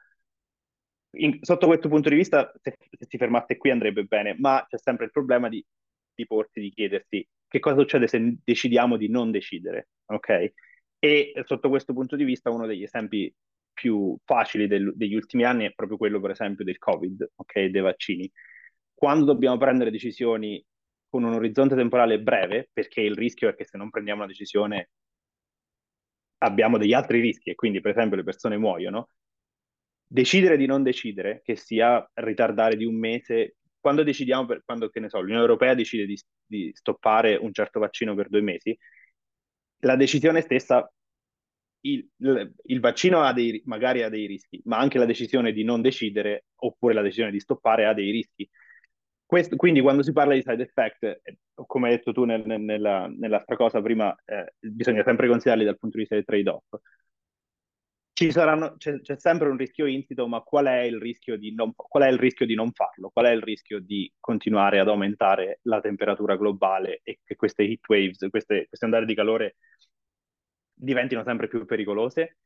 [1.11, 4.77] in, sotto questo punto di vista, se, se, si fermasse qui andrebbe bene, ma c'è
[4.77, 5.65] sempre il problema di,
[6.13, 10.51] di porsi, di chiedersi che cosa succede se decidiamo di non decidere, ok?
[10.99, 13.33] E sotto questo punto di vista uno degli esempi
[13.73, 17.65] più facili del, degli ultimi anni è proprio quello, per esempio, del Covid, ok?
[17.65, 18.29] Dei vaccini
[18.97, 20.63] quando dobbiamo prendere decisioni
[21.07, 24.89] con un orizzonte temporale breve, perché il rischio è che se non prendiamo una decisione
[26.39, 29.09] abbiamo degli altri rischi e quindi per esempio le persone muoiono,
[30.03, 34.99] decidere di non decidere, che sia ritardare di un mese, quando decidiamo, per, quando che
[34.99, 38.75] ne so, l'Unione Europea decide di, di stoppare un certo vaccino per due mesi,
[39.81, 40.91] la decisione stessa
[41.81, 42.09] il,
[42.63, 46.45] il, vaccino ha dei, magari ha dei rischi, ma anche la decisione di non decidere
[46.55, 48.49] oppure la decisione di stoppare ha dei rischi.
[49.27, 53.07] Questo, quindi quando si parla di side effect, eh, come hai detto tu nel, nella,
[53.07, 56.63] nell'altra cosa prima, eh, bisogna sempre considerarli dal punto di vista del trade-off.
[58.13, 62.03] Saranno, c'è, c'è, sempre un rischio insito, ma qual è, il rischio di non, qual
[62.03, 63.09] è il rischio di non farlo?
[63.09, 67.87] Qual è il rischio di continuare ad aumentare la temperatura globale e che queste heat
[67.87, 69.57] waves, queste, queste ondate di calore
[70.73, 72.37] diventino sempre più pericolose?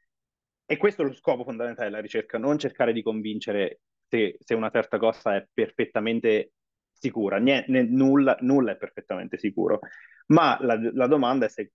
[0.66, 4.72] E questo è lo scopo fondamentale della ricerca, non cercare di convincere se, se una
[4.72, 6.54] certa cosa è perfettamente
[7.02, 9.80] sicura, Niente, nulla, nulla, è perfettamente sicuro,
[10.28, 11.72] ma la, la domanda è se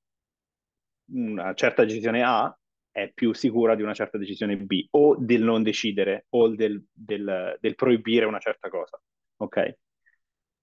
[1.08, 2.56] una certa decisione A
[2.92, 7.58] è più sicura di una certa decisione B, o del non decidere, o del, del,
[7.60, 9.00] del proibire una certa cosa,
[9.38, 9.76] ok?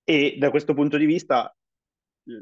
[0.06, 1.56] E da questo punto di vista,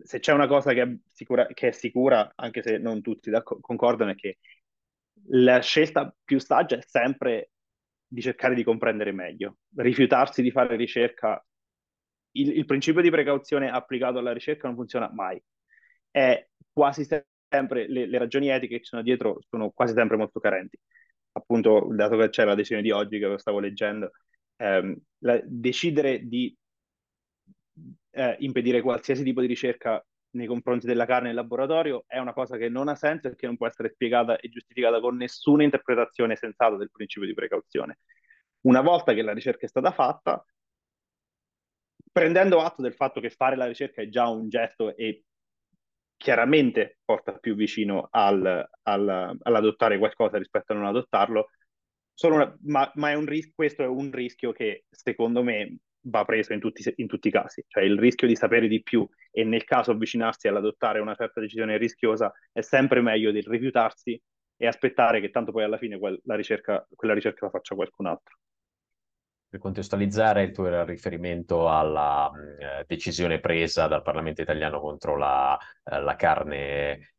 [0.03, 3.31] se c'è una cosa che è sicura, che è sicura anche se non tutti
[3.61, 4.37] concordano, è che
[5.29, 7.51] la scelta più saggia è sempre
[8.07, 9.57] di cercare di comprendere meglio.
[9.75, 11.43] Rifiutarsi di fare ricerca
[12.31, 15.41] il, il, principio di precauzione applicato alla ricerca non funziona mai.
[16.09, 20.39] È quasi sempre le, le, ragioni etiche che ci sono dietro sono quasi sempre molto
[20.39, 20.77] carenti.
[21.33, 24.11] Appunto, dato che c'è la decisione di oggi che lo stavo leggendo,
[24.57, 26.55] ehm, la, decidere di
[28.11, 32.57] eh, impedire qualsiasi tipo di ricerca nei confronti della carne in laboratorio è una cosa
[32.57, 36.35] che non ha senso e che non può essere spiegata e giustificata con nessuna interpretazione
[36.35, 37.99] sensata del principio di precauzione.
[38.61, 40.43] Una volta che la ricerca è stata fatta,
[42.11, 45.23] prendendo atto del fatto che fare la ricerca è già un gesto e
[46.17, 51.49] chiaramente porta più vicino al, al, all'adottare qualcosa rispetto a non adottarlo,
[52.23, 56.53] una, ma, ma è un ris- questo è un rischio che secondo me va preso
[56.53, 59.63] in tutti, in tutti, i casi, cioè il rischio di sapere di più e nel
[59.63, 64.19] caso avvicinarsi all'adottare una certa decisione rischiosa è sempre meglio del rifiutarsi
[64.57, 68.05] e aspettare che tanto poi alla fine quel, la ricerca, quella ricerca la faccia qualcun
[68.07, 68.37] altro.
[69.51, 75.57] Per contestualizzare, il tuo era riferimento alla eh, decisione presa dal Parlamento italiano contro la,
[75.83, 77.11] eh, la carne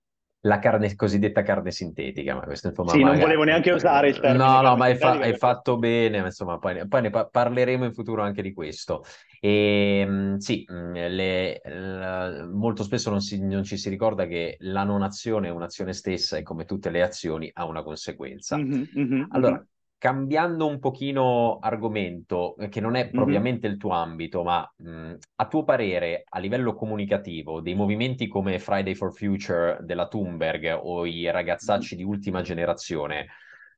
[0.45, 2.93] la carne cosiddetta carne sintetica, ma questo insomma...
[2.93, 3.19] Sì, magari...
[3.19, 4.43] non volevo neanche usare il termine.
[4.43, 7.93] No, no, ma hai, fa- hai fatto bene, insomma, poi, poi ne pa- parleremo in
[7.93, 9.05] futuro anche di questo.
[9.41, 14.83] E ehm, sì, le, le, molto spesso non, si, non, ci si ricorda che la
[14.83, 18.57] non azione è un'azione stessa e come tutte le azioni ha una conseguenza.
[18.57, 19.65] Mm-hmm, mm-hmm, allora,
[20.03, 23.75] cambiando un pochino argomento, eh, che non è propriamente mm-hmm.
[23.77, 28.97] il tuo ambito, ma mh, a tuo parere, a livello comunicativo, dei movimenti come Friday
[28.97, 33.29] for Future della Thunberg o i ragazzacci di ultima generazione,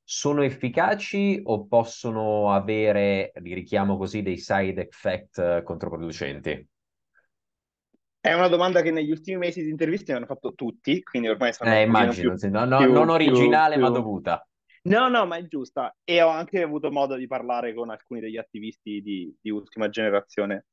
[0.03, 6.69] sono efficaci o possono avere, li richiamo così, dei side effect controproducenti?
[8.19, 11.71] È una domanda che negli ultimi mesi di interviste hanno fatto tutti, quindi ormai sono
[11.71, 14.49] eh, immagino, più, no, no, più, non originale più, ma dovuta.
[14.87, 15.95] No, no, ma è giusta.
[16.05, 20.67] E ho anche avuto modo di parlare con alcuni degli attivisti di, di ultima generazione.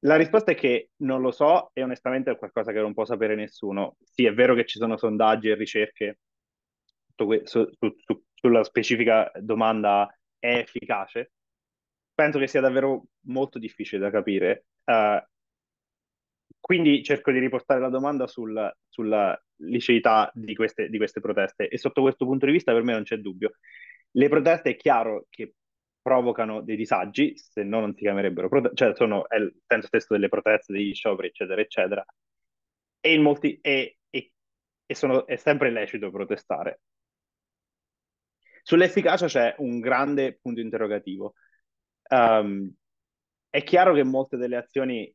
[0.00, 3.34] La risposta è che non lo so e onestamente è qualcosa che non può sapere
[3.34, 3.96] nessuno.
[4.02, 6.18] Sì, è vero che ci sono sondaggi e ricerche
[7.16, 11.32] su, su, su, sulla specifica domanda è efficace.
[12.14, 14.66] Penso che sia davvero molto difficile da capire.
[14.84, 15.20] Uh,
[16.64, 21.76] quindi cerco di riportare la domanda sul, sulla liceità di queste, di queste proteste e
[21.76, 23.56] sotto questo punto di vista per me non c'è dubbio.
[24.12, 25.56] Le proteste è chiaro che
[26.00, 30.14] provocano dei disagi, se no non si chiamerebbero proteste, cioè sono, è il senso stesso
[30.14, 32.06] delle proteste, degli scioperi, eccetera, eccetera.
[32.98, 34.32] E, in molti, e, e,
[34.86, 36.80] e sono, è sempre lecito protestare.
[38.62, 41.34] Sull'efficacia c'è un grande punto interrogativo.
[42.08, 42.72] Um,
[43.50, 45.14] è chiaro che molte delle azioni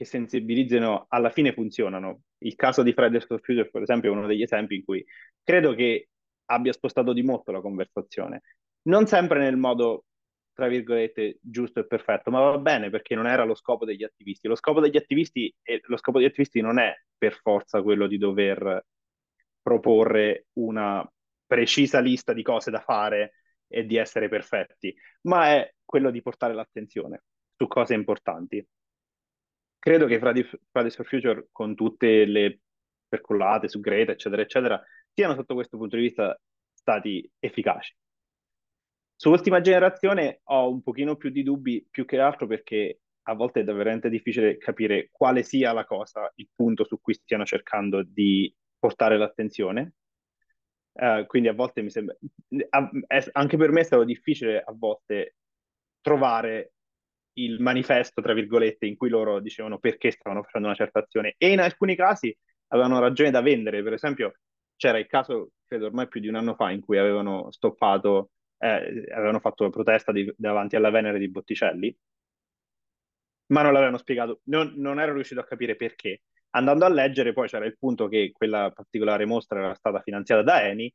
[0.00, 2.22] che sensibilizzano alla fine funzionano.
[2.38, 5.04] Il caso di Fridays for Future, per esempio, è uno degli esempi in cui
[5.42, 6.08] credo che
[6.46, 8.40] abbia spostato di molto la conversazione.
[8.84, 10.06] Non sempre nel modo,
[10.54, 14.48] tra virgolette, giusto e perfetto, ma va bene perché non era lo scopo degli attivisti.
[14.48, 18.16] Lo scopo degli attivisti, e lo scopo degli attivisti non è per forza quello di
[18.16, 18.82] dover
[19.60, 21.06] proporre una
[21.44, 23.34] precisa lista di cose da fare
[23.68, 28.66] e di essere perfetti, ma è quello di portare l'attenzione su cose importanti
[29.80, 32.60] credo che Fridays for Future, con tutte le
[33.08, 34.80] percolate su Greta, eccetera, eccetera,
[35.12, 36.38] siano sotto questo punto di vista
[36.72, 37.96] stati efficaci.
[39.16, 43.60] Su ultima generazione ho un pochino più di dubbi, più che altro perché a volte
[43.60, 48.54] è veramente difficile capire quale sia la cosa, il punto su cui stiano cercando di
[48.78, 49.94] portare l'attenzione.
[50.92, 52.16] Uh, quindi a volte mi sembra,
[53.32, 55.36] anche per me è stato difficile a volte
[56.00, 56.72] trovare
[57.44, 61.50] il manifesto, tra virgolette, in cui loro dicevano perché stavano facendo una certa azione e
[61.50, 62.36] in alcuni casi
[62.68, 63.82] avevano ragione da vendere.
[63.82, 64.34] Per esempio,
[64.76, 69.06] c'era il caso, credo ormai più di un anno fa, in cui avevano stoppato, eh,
[69.12, 71.94] avevano fatto protesta di, davanti alla Venere di Botticelli,
[73.48, 76.22] ma non l'avevano spiegato, non, non ero riuscito a capire perché.
[76.50, 80.66] Andando a leggere, poi c'era il punto che quella particolare mostra era stata finanziata da
[80.66, 80.92] Eni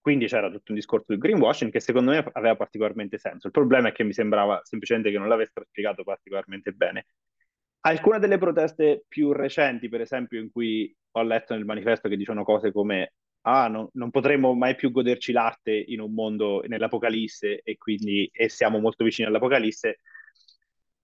[0.00, 3.46] quindi c'era tutto un discorso di greenwashing che secondo me aveva particolarmente senso.
[3.46, 7.06] Il problema è che mi sembrava semplicemente che non l'avessero spiegato particolarmente bene.
[7.80, 12.44] Alcune delle proteste più recenti, per esempio, in cui ho letto nel manifesto che dicono
[12.44, 17.76] cose come ah, no, non potremo mai più goderci l'arte in un mondo nell'Apocalisse e
[17.78, 20.00] quindi e siamo molto vicini all'Apocalisse,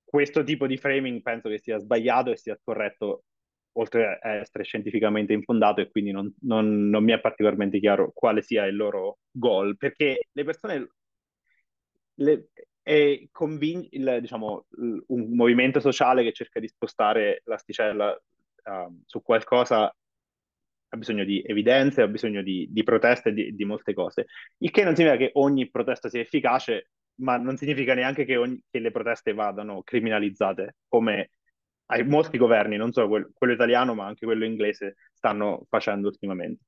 [0.05, 3.25] questo tipo di framing penso che sia sbagliato e sia corretto
[3.79, 8.43] oltre a essere scientificamente infondato e quindi non, non, non mi è particolarmente chiaro quale
[8.43, 10.89] sia il loro goal, perché le persone
[12.15, 12.49] le,
[12.83, 14.67] è convin- il, diciamo,
[15.09, 19.93] un movimento sociale che cerca di spostare l'asticella uh, su qualcosa
[20.89, 24.27] ha bisogno di evidenze, ha bisogno di, di proteste, di, di, molte cose.
[24.59, 28.63] Il che non significa che ogni protesta sia efficace, ma non significa neanche che, ogni,
[28.71, 31.31] che le proteste vadano criminalizzate, come
[32.05, 36.65] molti governi, non solo quello, quello italiano, ma anche quello inglese, stanno facendo ultimamente.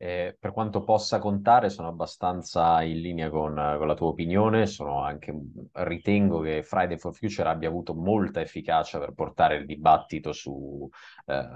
[0.00, 4.64] Eh, per quanto possa contare, sono abbastanza in linea con, con la tua opinione.
[4.78, 5.34] Anche,
[5.72, 10.88] ritengo che Friday for Future abbia avuto molta efficacia per portare il dibattito su,
[11.26, 11.48] eh,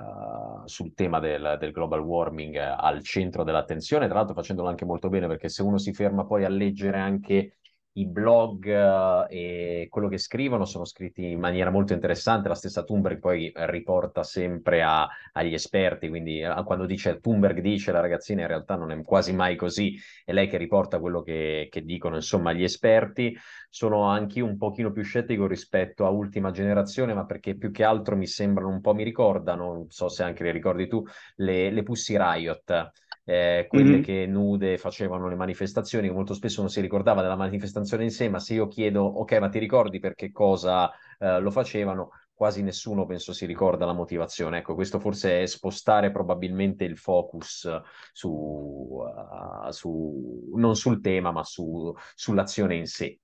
[0.65, 5.29] sul tema del, del, global warming al centro dell'attenzione, tra l'altro facendolo anche molto bene,
[5.29, 7.59] perché se uno si ferma poi a leggere anche
[7.95, 12.49] i blog uh, e quello che scrivono sono scritti in maniera molto interessante.
[12.49, 17.93] La stessa Thunberg poi riporta sempre a, agli esperti, quindi uh, quando dice Thunberg dice
[17.93, 21.69] la ragazzina in realtà non è quasi mai così, è lei che riporta quello che,
[21.71, 23.37] che dicono insomma gli esperti.
[23.69, 28.17] Sono anche un pochino più scettico rispetto a ultima generazione, ma perché più che altro
[28.17, 31.03] mi sembrano un po' mi ricordano, non so se anche le ricordi tu,
[31.37, 32.93] le, le Pussy Riot
[33.25, 34.03] eh, quelle mm-hmm.
[34.03, 38.29] che nude facevano le manifestazioni, che molto spesso non si ricordava della manifestazione in sé,
[38.29, 42.11] ma se io chiedo, ok, ma ti ricordi per che cosa eh, lo facevano?
[42.35, 44.59] Quasi nessuno penso si ricorda la motivazione.
[44.59, 47.69] Ecco, questo forse è spostare probabilmente il focus
[48.13, 53.19] su, uh, su non sul tema, ma su, sull'azione in sé.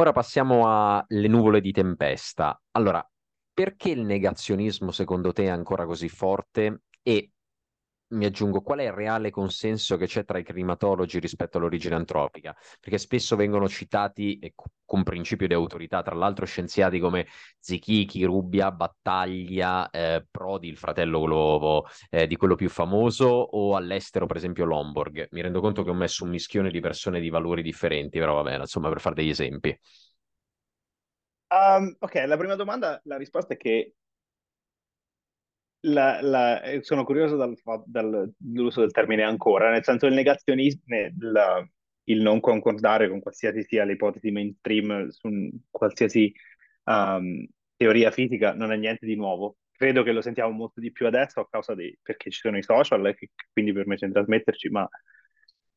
[0.00, 0.62] Ora passiamo
[1.08, 2.60] alle nuvole di tempesta.
[2.72, 3.04] Allora,
[3.52, 6.82] perché il negazionismo secondo te è ancora così forte?
[7.02, 7.32] E
[8.08, 12.56] mi aggiungo, qual è il reale consenso che c'è tra i climatologi rispetto all'origine antropica?
[12.80, 17.26] Perché spesso vengono citati eh, con principio di autorità, tra l'altro scienziati come
[17.58, 24.26] Zichichi, Rubbia, Battaglia, eh, Prodi, il fratello globo eh, di quello più famoso, o all'estero
[24.26, 25.28] per esempio Lomborg.
[25.30, 28.42] Mi rendo conto che ho messo un mischione di persone di valori differenti, però va
[28.42, 29.78] bene, insomma, per fare degli esempi.
[31.48, 33.94] Um, ok, la prima domanda, la risposta è che
[35.80, 37.54] la, la, eh, sono curioso dal,
[37.86, 40.82] dall'uso del termine ancora, nel senso il negazionismo,
[41.18, 41.66] la,
[42.04, 45.28] il non concordare con qualsiasi sia l'ipotesi mainstream su
[45.70, 46.32] qualsiasi
[46.84, 49.56] um, teoria fisica non è niente di nuovo.
[49.70, 52.62] Credo che lo sentiamo molto di più adesso a causa di perché ci sono i
[52.62, 54.88] social e che quindi permettono di trasmetterci, ma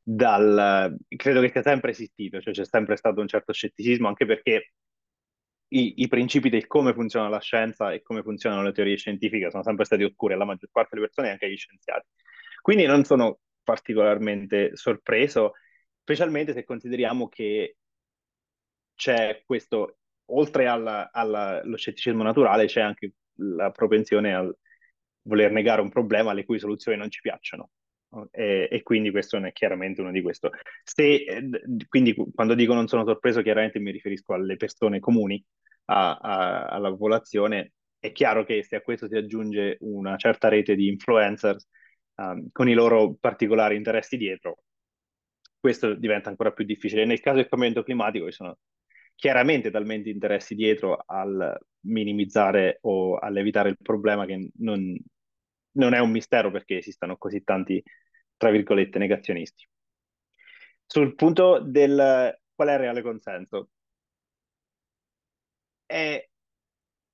[0.02, 4.72] dal, credo che sia sempre esistito, cioè c'è sempre stato un certo scetticismo, anche perché
[5.74, 9.64] i, i, principi del come funziona la scienza e come funzionano le teorie scientifiche sono
[9.64, 12.08] sempre stati oscuri alla maggior parte delle persone, anche agli scienziati.
[12.62, 15.54] Quindi non sono particolarmente sorpreso,
[16.02, 17.78] specialmente se consideriamo che
[18.96, 24.54] c'è questo, oltre allo scetticismo naturale, c'è anche la propensione a
[25.24, 27.72] voler negare un problema le cui soluzioni non ci piacciono.
[28.32, 30.50] E, e, quindi questo è chiaramente uno di questi.
[31.88, 35.43] quindi quando dico non sono sorpreso, chiaramente mi riferisco alle persone comuni,
[35.86, 37.74] a, a, alla popolazione.
[38.00, 41.67] È chiaro che se a questo si aggiunge una certa rete di influencers
[42.15, 44.63] um, con i loro particolari interessi dietro,
[45.60, 47.06] questo diventa ancora più difficile.
[47.06, 48.58] Nel caso del cambiamento climatico ci sono
[49.15, 54.97] chiaramente talmente interessi dietro al minimizzare o all'evitare il problema che non,
[55.74, 57.82] non è un mistero perché esistano così tanti,
[58.38, 59.68] tra virgolette, negazionisti.
[60.86, 63.70] Sul punto del qual è il reale consenso,
[65.86, 66.28] è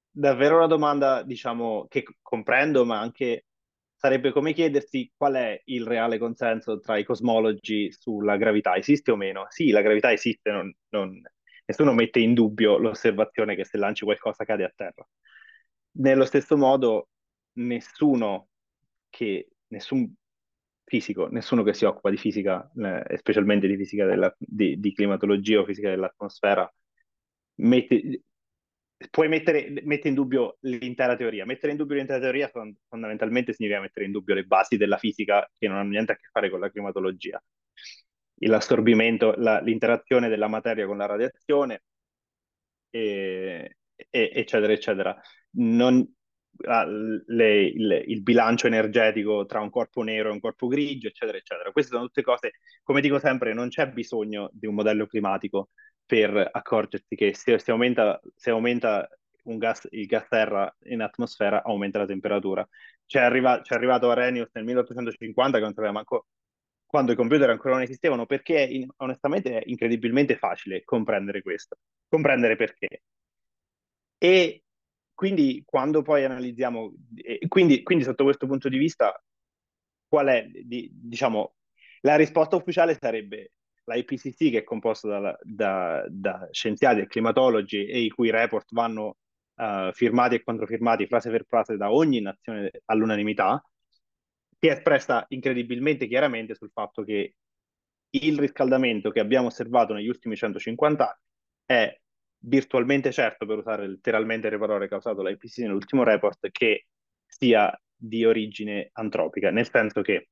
[0.09, 3.45] davvero una domanda, diciamo, che comprendo, ma anche
[3.95, 8.75] sarebbe come chiedersi qual è il reale consenso tra i cosmologi sulla gravità.
[8.75, 9.45] Esiste o meno?
[9.49, 11.21] Sì, la gravità esiste, non, non,
[11.65, 15.07] nessuno mette in dubbio l'osservazione che se lanci qualcosa cade a terra.
[15.99, 17.09] Nello stesso modo,
[17.57, 18.49] nessuno
[19.09, 20.13] che, nessun
[20.83, 25.59] fisico, nessuno che si occupa di fisica, eh, specialmente di fisica della, di, di climatologia
[25.59, 26.71] o fisica dell'atmosfera,
[27.55, 28.21] mette,
[29.09, 31.45] puoi mettere, mette in dubbio l'intera teoria.
[31.45, 32.49] Mettere in dubbio l'intera teoria
[32.87, 36.27] fondamentalmente significa mettere in dubbio le basi della fisica che non hanno niente a che
[36.31, 37.41] fare con la climatologia.
[38.41, 41.81] L'assorbimento, la, l'interazione della materia con la radiazione,
[42.89, 45.21] e, e, eccetera, eccetera.
[45.51, 46.07] Non,
[46.57, 51.71] le, il, il, bilancio energetico tra un corpo nero e un corpo grigio, eccetera, eccetera.
[51.71, 55.69] Queste sono tutte cose, come dico sempre, non c'è bisogno di un modello climatico
[56.05, 59.07] per accorgersi che se, se, aumenta, se aumenta
[59.43, 62.67] gas, il gas terra in atmosfera, aumenta la temperatura.
[63.05, 66.27] C'è, arriva, c'è arrivato Arrhenius nel 1850 che non sapeva manco
[66.85, 71.77] quando i computer ancora non esistevano, perché in, onestamente è incredibilmente facile comprendere questo,
[72.07, 73.01] comprendere perché.
[74.17, 74.63] E
[75.17, 76.93] quindi quando poi analizziamo,
[77.47, 79.19] quindi, quindi sotto questo punto di vista,
[80.07, 81.55] qual è, di, diciamo,
[82.01, 83.53] la risposta ufficiale sarebbe
[83.85, 88.67] la IPCC che è composta da, da, da scienziati e climatologi e i cui report
[88.73, 89.17] vanno
[89.55, 93.59] uh, firmati e controfirmati frase per frase da ogni nazione all'unanimità,
[94.59, 97.33] si è espressa incredibilmente chiaramente sul fatto che
[98.11, 101.19] il riscaldamento che abbiamo osservato negli ultimi 150 anni
[101.65, 101.99] è
[102.39, 106.87] virtualmente certo, per usare letteralmente le parole che ha usato l'IPCC nell'ultimo report, che
[107.25, 110.29] sia di origine antropica, nel senso che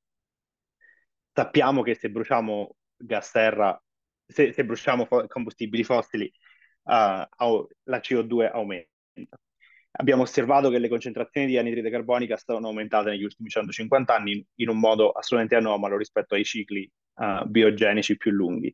[1.34, 3.82] sappiamo che se bruciamo gas serra,
[4.26, 6.32] se, se bruciamo fo- combustibili fossili,
[6.84, 8.90] uh, la CO2 aumenta.
[9.98, 14.70] Abbiamo osservato che le concentrazioni di anidride carbonica sono aumentate negli ultimi 150 anni in
[14.70, 18.74] un modo assolutamente anomalo rispetto ai cicli uh, biogenici più lunghi.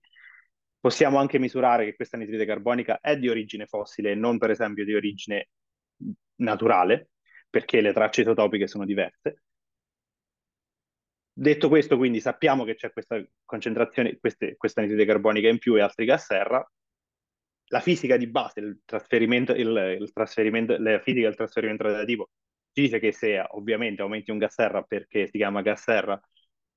[0.81, 4.83] Possiamo anche misurare che questa anidride carbonica è di origine fossile e non per esempio
[4.83, 5.49] di origine
[6.37, 7.11] naturale,
[7.49, 9.43] perché le tracce isotopiche sono diverse.
[11.33, 15.81] Detto questo, quindi sappiamo che c'è questa concentrazione, queste, questa anidride carbonica in più e
[15.81, 16.67] altri gas serra.
[17.67, 22.31] La fisica di base, il trasferimento, il, il trasferimento, la fisica del trasferimento radioattivo
[22.73, 26.19] ci dice che se ovviamente aumenti un gas serra perché si chiama gas serra,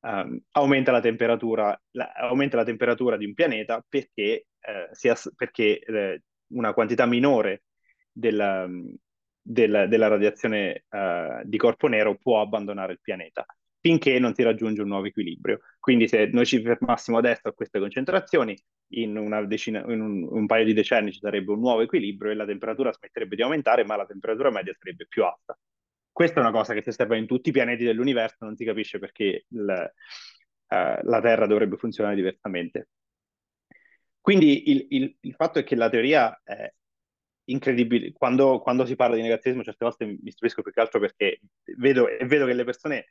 [0.05, 5.81] um, aumenta, la temperatura, la, aumenta la temperatura di un pianeta perché, eh, sia, perché
[5.81, 7.65] eh, una quantità minore
[8.13, 8.69] della,
[9.41, 13.45] della, della radiazione uh, di corpo nero può abbandonare il pianeta
[13.85, 15.61] finché non si raggiunge un nuovo equilibrio.
[15.79, 18.57] Quindi se noi ci fermassimo adesso a queste concentrazioni,
[18.95, 22.47] in, decina, in un, un, paio di decenni ci sarebbe un nuovo equilibrio e la
[22.47, 25.59] temperatura smetterebbe di aumentare, ma la temperatura media sarebbe più alta.
[26.15, 29.01] Questa è una cosa che si osserva in tutti i pianeti dell'universo, non si capisce
[29.01, 29.93] perché il,
[30.69, 32.91] uh, la Terra dovrebbe funzionare diversamente.
[34.21, 36.73] Quindi il, il, il, fatto è che la teoria è
[37.47, 38.13] incredibile.
[38.13, 41.41] Quando, quando, si parla di negazionismo, certe volte mi stupisco più che altro perché
[41.79, 43.07] vedo, vedo che le persone,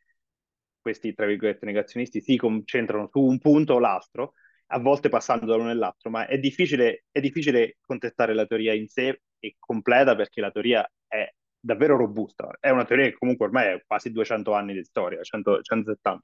[0.79, 4.35] questi tra virgolette negazionisti, si concentrano su un punto o l'altro,
[4.67, 8.87] a volte passando da l'uno all'altro, ma è difficile, è difficile contestare la teoria in
[8.87, 11.29] sé e completa perché la teoria è
[11.63, 12.57] davvero robusta.
[12.59, 16.23] È una teoria che comunque ormai ha quasi 200 anni di storia, 100, 170.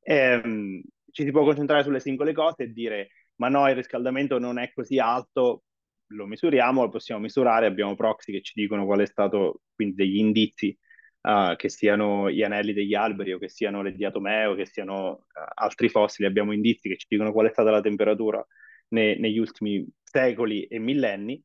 [0.00, 4.58] Ehm, ci si può concentrare sulle singole cose e dire ma no, il riscaldamento non
[4.58, 5.64] è così alto,
[6.08, 10.16] lo misuriamo, lo possiamo misurare, abbiamo proxy che ci dicono qual è stato, quindi degli
[10.16, 10.76] indizi,
[11.22, 15.10] uh, che siano gli anelli degli alberi o che siano le diatomee o che siano
[15.10, 18.44] uh, altri fossili, abbiamo indizi che ci dicono qual è stata la temperatura
[18.88, 21.42] ne- negli ultimi secoli e millenni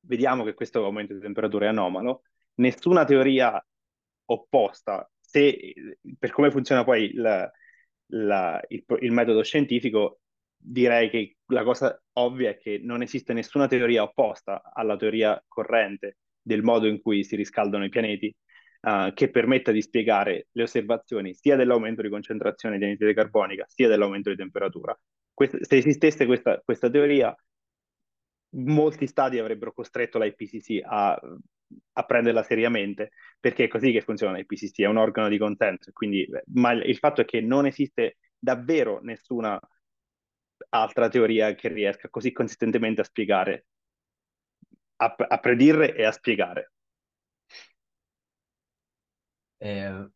[0.00, 2.22] vediamo che questo aumento di temperatura è anomalo,
[2.54, 3.64] nessuna teoria
[4.26, 5.74] opposta, se,
[6.18, 7.50] per come funziona poi la,
[8.12, 10.20] la, il, il metodo scientifico,
[10.56, 16.18] direi che la cosa ovvia è che non esiste nessuna teoria opposta alla teoria corrente
[16.42, 18.34] del modo in cui si riscaldano i pianeti,
[18.82, 23.88] uh, che permetta di spiegare le osservazioni sia dell'aumento di concentrazione di anidride carbonica, sia
[23.88, 24.98] dell'aumento di temperatura.
[25.32, 27.34] Questa, se esistesse questa, questa teoria,
[28.50, 31.18] molti stati avrebbero costretto l'IPCC a,
[31.92, 35.92] a prenderla seriamente, perché è così che funziona l'IPCC, è un organo di consenso.
[35.92, 39.58] Quindi, ma il fatto è che non esiste davvero nessuna
[40.70, 43.66] altra teoria che riesca così consistentemente a spiegare,
[44.96, 46.72] a, a predire e a spiegare.
[49.60, 50.08] Eh,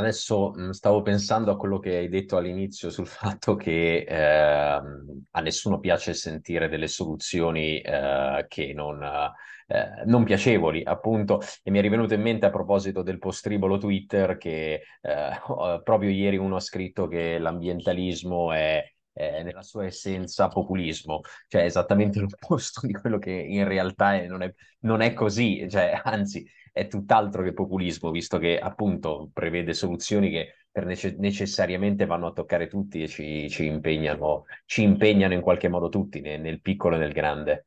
[0.00, 5.40] Adesso mh, stavo pensando a quello che hai detto all'inizio sul fatto che eh, a
[5.42, 11.82] nessuno piace sentire delle soluzioni eh, che non, eh, non, piacevoli, appunto, e mi è
[11.82, 15.30] rivenuto in mente a proposito del postribolo Twitter che eh,
[15.84, 18.82] proprio ieri uno ha scritto che l'ambientalismo è
[19.12, 24.50] nella sua essenza populismo, cioè esattamente l'opposto di quello che in realtà è, non, è,
[24.80, 26.42] non è così, cioè, anzi
[26.72, 32.32] è tutt'altro che populismo, visto che appunto prevede soluzioni che per nece- necessariamente vanno a
[32.32, 36.96] toccare tutti e ci, ci, impegnano, ci impegnano in qualche modo tutti, nel, nel piccolo
[36.96, 37.66] e nel grande.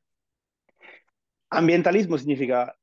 [1.50, 2.76] Ambientalismo significa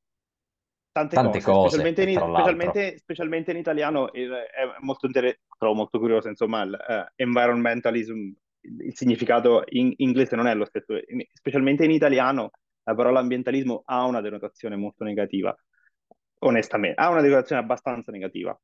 [0.91, 4.29] tante, tante cose, cose, specialmente, in, specialmente, specialmente in, italiano è
[4.79, 10.53] molto interessante, trovo molto curioso, insomma, il uh, environmentalism, il significato in inglese non è
[10.53, 10.93] lo stesso,
[11.33, 12.51] specialmente in italiano
[12.83, 15.55] la parola ambientalismo ha una denotazione molto negativa
[16.43, 18.57] onestamente, ha una declarazione abbastanza negativa.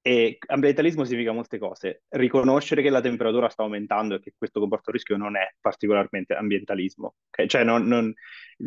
[0.00, 2.04] E ambientalismo significa molte cose.
[2.08, 6.34] Riconoscere che la temperatura sta aumentando e che questo comporta un rischio non è particolarmente
[6.34, 7.16] ambientalismo.
[7.28, 7.46] Okay?
[7.46, 8.12] Cioè, non, non,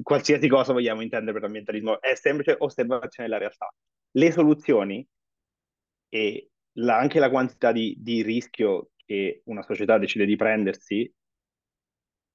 [0.04, 3.74] qualsiasi cosa vogliamo intendere per ambientalismo, è semplice osservazione della realtà.
[4.12, 5.08] Le soluzioni
[6.10, 11.12] e la, anche la quantità di, di rischio che una società decide di prendersi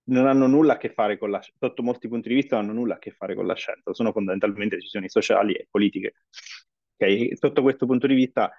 [0.09, 2.79] non hanno nulla a che fare con la sotto molti punti di vista non hanno
[2.79, 6.15] nulla a che fare con la scienza, sono fondamentalmente decisioni sociali e politiche.
[6.97, 7.37] Okay?
[7.37, 8.53] Sotto questo punto di vista,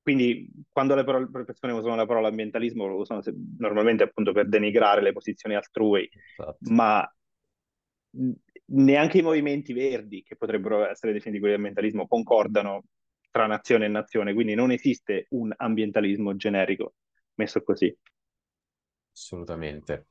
[0.00, 4.32] quindi quando le, parole, le persone usano la parola ambientalismo lo usano se, normalmente appunto
[4.32, 6.08] per denigrare le posizioni altrui,
[6.38, 6.58] esatto.
[6.72, 7.06] ma
[8.70, 12.84] neanche i movimenti verdi, che potrebbero essere definiti quelli di ambientalismo, concordano
[13.30, 16.94] tra nazione e nazione, quindi non esiste un ambientalismo generico
[17.34, 17.94] messo così.
[19.12, 20.06] Assolutamente.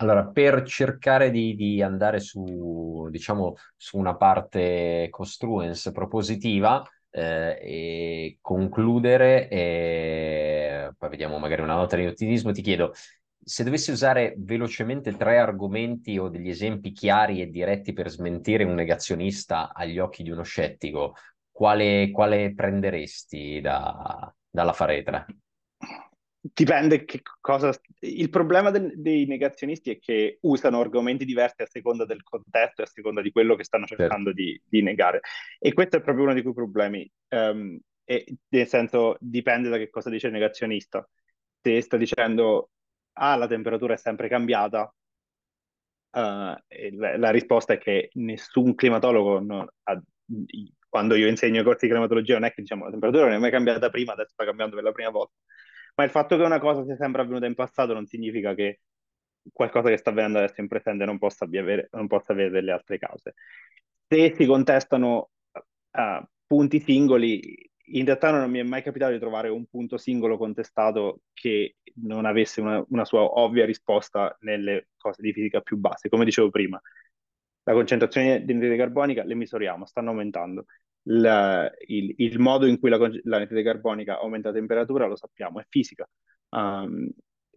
[0.00, 8.38] Allora, per cercare di, di, andare su, diciamo, su una parte construence propositiva eh, e
[8.40, 12.94] concludere, e poi vediamo magari una nota di ottimismo, ti chiedo,
[13.42, 18.74] se dovessi usare velocemente tre argomenti o degli esempi chiari e diretti per smentire un
[18.74, 21.14] negazionista agli occhi di uno scettico,
[21.50, 25.26] quale, quale prenderesti da, dalla faretra?
[26.42, 27.70] Dipende che cosa...
[27.98, 32.84] Il problema del, dei negazionisti è che usano argomenti diversi a seconda del contesto e
[32.84, 34.04] a seconda di quello che stanno certo.
[34.04, 34.42] cercando certo.
[34.42, 35.20] di, di, negare.
[35.58, 37.10] E questo è proprio uno di quei problemi.
[37.28, 41.06] Um, e, nel senso, dipende da che cosa dice il negazionista.
[41.60, 42.70] Se sta dicendo,
[43.14, 49.68] ah, la temperatura è sempre cambiata, uh, la, la, risposta è che nessun climatologo, non,
[49.82, 50.02] ha,
[50.88, 53.38] quando io insegno i corsi di climatologia, non è che diciamo la temperatura non è
[53.38, 55.34] mai cambiata prima, adesso sta cambiando per la prima volta
[56.00, 58.80] ma il fatto che una cosa sia sempre avvenuta in passato non significa che
[59.52, 62.98] qualcosa che sta avvenendo adesso in presente non possa avere, non possa avere delle altre
[62.98, 63.34] cause.
[64.08, 69.50] Se si contestano uh, punti singoli, in realtà non mi è mai capitato di trovare
[69.50, 75.34] un punto singolo contestato che non avesse una, una sua ovvia risposta nelle cose di
[75.34, 76.08] fisica più basse.
[76.08, 76.80] Come dicevo prima,
[77.64, 80.64] la concentrazione di anidride carbonica le misuriamo, stanno aumentando
[81.04, 85.66] la, il, il, modo in cui la, l'anidride carbonica aumenta la temperatura lo sappiamo, è
[85.68, 86.08] fisica.
[86.50, 87.08] Um,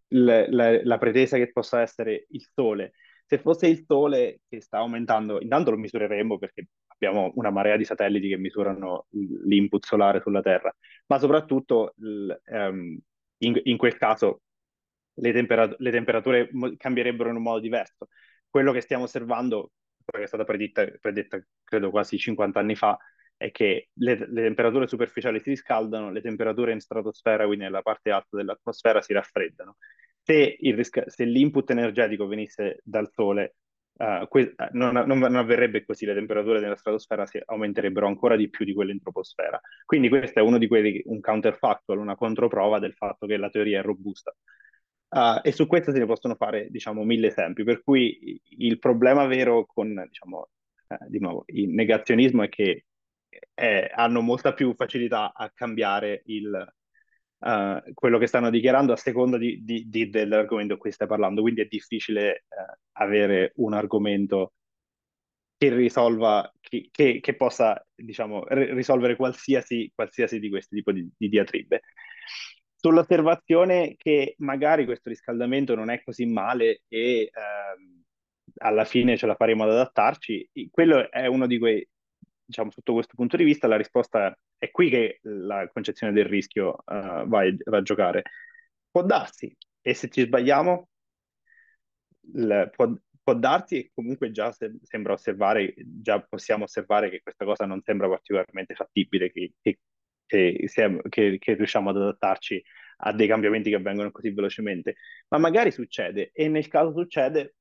[0.09, 2.93] la, la, la, pretesa che possa essere il Sole,
[3.25, 7.85] se fosse il Sole che sta aumentando, intanto lo misureremo perché abbiamo una marea di
[7.85, 10.73] satelliti che misurano l'input solare sulla Terra,
[11.07, 12.97] ma soprattutto um,
[13.39, 14.41] in, in, quel caso
[15.15, 18.07] le, temperature, le temperature cambierebbero in un modo diverso.
[18.49, 19.71] Quello che stiamo osservando,
[20.05, 22.97] che è stata predetta, predetta credo quasi 50 anni fa,
[23.37, 28.11] è che le, le, temperature superficiali si riscaldano, le temperature in stratosfera, quindi nella parte
[28.11, 29.77] alta dell'atmosfera, si raffreddano.
[30.21, 33.55] Se, risca- se l'input energetico venisse dal Sole,
[33.97, 38.49] uh, que- non, non, non, avverrebbe così, le temperature della stratosfera si aumenterebbero ancora di
[38.49, 39.59] più di quelle in troposfera.
[39.85, 43.79] Quindi questo è uno di quelli, un counterfactual, una controprova del fatto che la teoria
[43.79, 44.33] è robusta.
[45.09, 47.63] Uh, e su questo se ne possono fare, diciamo, mille esempi.
[47.63, 50.49] Per cui il problema vero con, diciamo,
[50.87, 52.85] eh, di nuovo, il negazionismo è che
[53.53, 56.73] eh, hanno molta più facilità a cambiare il,
[57.39, 61.41] uh, quello che stanno dichiarando a seconda di, di, di, dell'argomento di cui stai parlando.
[61.41, 64.53] Quindi è difficile uh, avere un argomento
[65.57, 71.09] che risolva, che, che, che possa, diciamo, r- risolvere qualsiasi, qualsiasi di questi tipi di,
[71.15, 71.81] di diatribe.
[72.75, 78.03] Sull'osservazione che magari questo riscaldamento non è così male e ehm,
[78.57, 81.87] alla fine ce la faremo ad adattarci, quello è uno di quei
[82.45, 86.75] diciamo, sotto questo punto di vista, la risposta è qui che la concezione del rischio
[86.85, 88.23] uh, va, a giocare.
[88.89, 90.89] Può darsi, e se ci sbagliamo,
[92.33, 97.45] l- può, può, darsi, e comunque già se- sembra osservare, già possiamo osservare che questa
[97.45, 99.79] cosa non sembra particolarmente fattibile, che, che,
[100.25, 102.63] che, siamo, che riusciamo ad adattarci
[102.97, 104.95] a dei cambiamenti che avvengono così velocemente.
[105.29, 107.55] Ma magari succede, e nel caso succede,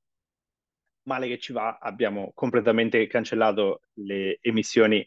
[1.04, 5.06] male che ci va, abbiamo completamente cancellato le emissioni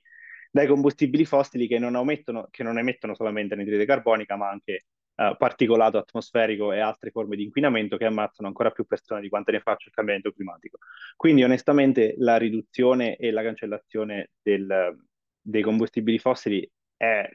[0.51, 4.85] dai combustibili fossili che non, emettono, che non emettono solamente anidride carbonica, ma anche
[5.15, 9.51] uh, particolato atmosferico e altre forme di inquinamento che ammazzano ancora più persone di quante
[9.51, 10.77] ne faccia il cambiamento climatico.
[11.17, 14.97] Quindi onestamente la riduzione e la cancellazione del,
[15.41, 17.29] dei combustibili fossili è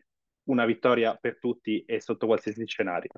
[0.44, 3.10] una vittoria per tutti e sotto qualsiasi scenario.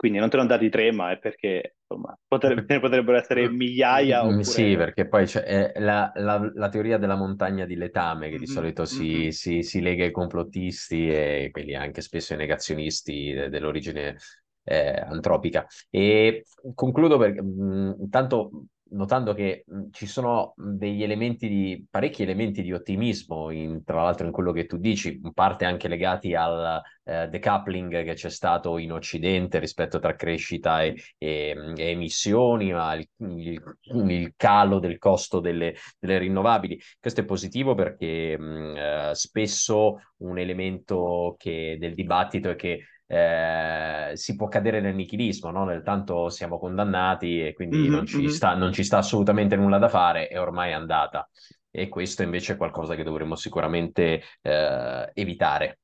[0.00, 3.50] Quindi non te ne ho dati tre, ma è perché insomma, potrebbe, ne potrebbero essere
[3.50, 4.22] migliaia.
[4.22, 4.44] Mm, oppure...
[4.44, 8.54] Sì, perché poi c'è la, la, la, teoria della montagna di letame che di mm-hmm.
[8.54, 9.28] solito si, mm-hmm.
[9.28, 14.16] si, si, lega ai complottisti e quelli anche spesso ai negazionisti dell'origine
[14.64, 15.66] eh, antropica.
[15.90, 22.72] E concludo perché mh, intanto notando che ci sono degli elementi di, parecchi elementi di
[22.72, 27.28] ottimismo, in, tra l'altro in quello che tu dici, in parte anche legati al eh,
[27.28, 33.08] decoupling che c'è stato in Occidente rispetto tra crescita e, e, e emissioni, ma il,
[33.18, 33.62] il,
[34.08, 36.80] il, calo del costo delle, delle, rinnovabili.
[36.98, 44.12] Questo è positivo perché mh, eh, spesso un elemento che, del dibattito è che eh,
[44.14, 45.64] si può cadere nel nichilismo, no?
[45.64, 48.28] nel tanto siamo condannati e quindi mm-hmm, non, ci mm-hmm.
[48.28, 51.28] sta, non, ci sta, assolutamente nulla da fare, è ormai andata.
[51.72, 55.80] E questo invece è qualcosa che dovremmo sicuramente eh, evitare.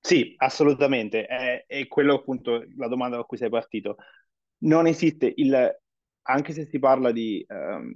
[0.00, 1.26] Sì, assolutamente.
[1.26, 3.96] È, è, quello appunto la domanda da cui sei partito.
[4.60, 5.80] Non esiste il,
[6.22, 7.94] anche se si parla di um,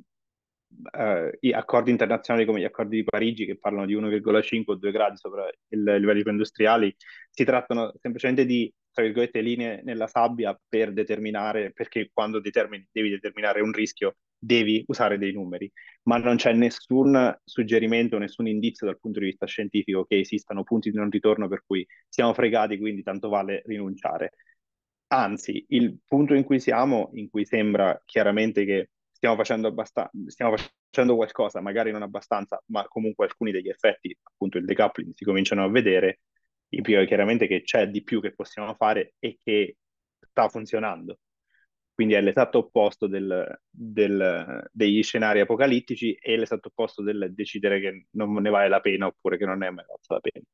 [0.69, 5.17] uh, accordi internazionali come gli accordi di Parigi che parlano di 1,5 o 2 gradi
[5.17, 6.95] sopra il livello industriali,
[7.31, 13.11] si trattano semplicemente di tra virgolette, linee nella sabbia per determinare, perché quando determini, devi
[13.11, 15.71] determinare un rischio devi usare dei numeri,
[16.09, 20.91] ma non c'è nessun suggerimento, nessun indizio dal punto di vista scientifico che esistano punti
[20.91, 24.33] di non ritorno per cui siamo fregati, quindi tanto vale rinunciare.
[25.09, 30.57] Anzi, il punto in cui siamo, in cui sembra chiaramente che stiamo facendo, abbast- stiamo
[30.57, 35.65] facendo qualcosa, magari non abbastanza, ma comunque alcuni degli effetti, appunto il decoupling, si cominciano
[35.65, 36.21] a vedere,
[36.71, 39.77] implica chiaramente che c'è di più che possiamo fare e che
[40.21, 41.19] sta funzionando.
[41.93, 48.07] Quindi è l'esatto opposto del, del, degli scenari apocalittici e l'esatto opposto del decidere che
[48.13, 50.45] non ne vale la pena oppure che non è mai valsa la pena.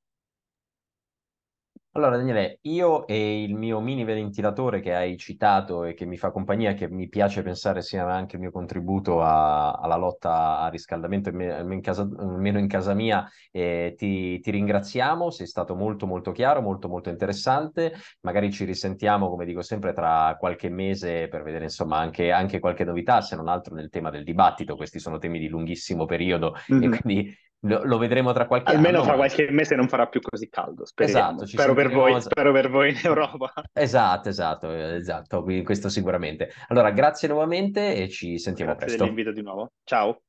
[1.97, 6.33] Allora, Daniele, io e il mio mini ventilatore che hai citato e che mi fa
[6.33, 11.29] compagnia, che mi piace pensare sia anche il mio contributo a, alla lotta al riscaldamento,
[11.29, 16.33] almeno in casa, almeno in casa mia, eh, ti, ti, ringraziamo, sei stato molto molto
[16.33, 17.93] chiaro, molto molto interessante.
[18.23, 22.83] Magari ci risentiamo, come dico sempre, tra qualche mese per vedere insomma anche, anche qualche
[22.83, 24.75] novità, se non altro nel tema del dibattito.
[24.75, 26.93] Questi sono temi di lunghissimo periodo mm-hmm.
[26.93, 29.11] e quindi lo, lo, vedremo tra qualche Almeno anno.
[29.11, 31.43] Almeno fra qualche mese non farà più così caldo, speriamo.
[31.43, 33.53] Esatto, spero, per voi, spero per voi in Europa.
[33.73, 36.51] Esatto, esatto, esatto, questo sicuramente.
[36.69, 39.05] Allora, grazie nuovamente e ci sentiamo grazie presto.
[39.05, 39.73] Grazie dell'invito di nuovo.
[39.85, 40.21] Ciao.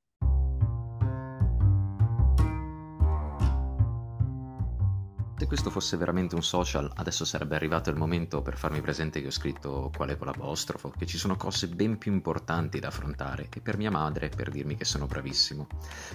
[5.38, 9.27] Se questo fosse veramente un social, adesso sarebbe arrivato il momento per farmi presente che
[9.27, 13.59] ho scritto quale con l'apostrofo, che ci sono cose ben più importanti da affrontare e
[13.59, 15.67] per mia madre per dirmi che sono bravissimo.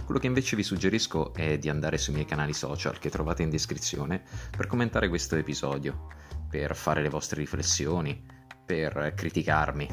[0.07, 3.51] Quello che invece vi suggerisco è di andare sui miei canali social che trovate in
[3.51, 4.23] descrizione
[4.57, 6.07] per commentare questo episodio,
[6.49, 8.25] per fare le vostre riflessioni,
[8.65, 9.87] per criticarmi.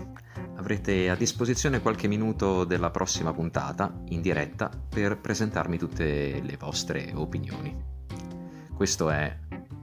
[0.55, 7.11] Avrete a disposizione qualche minuto della prossima puntata in diretta per presentarmi tutte le vostre
[7.13, 7.96] opinioni.
[8.77, 9.35] Questo è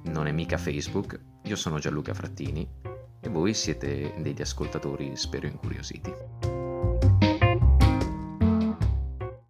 [0.04, 2.64] Non è mica Facebook, io sono Gianluca Frattini
[3.18, 6.14] e voi siete degli ascoltatori spero incuriositi.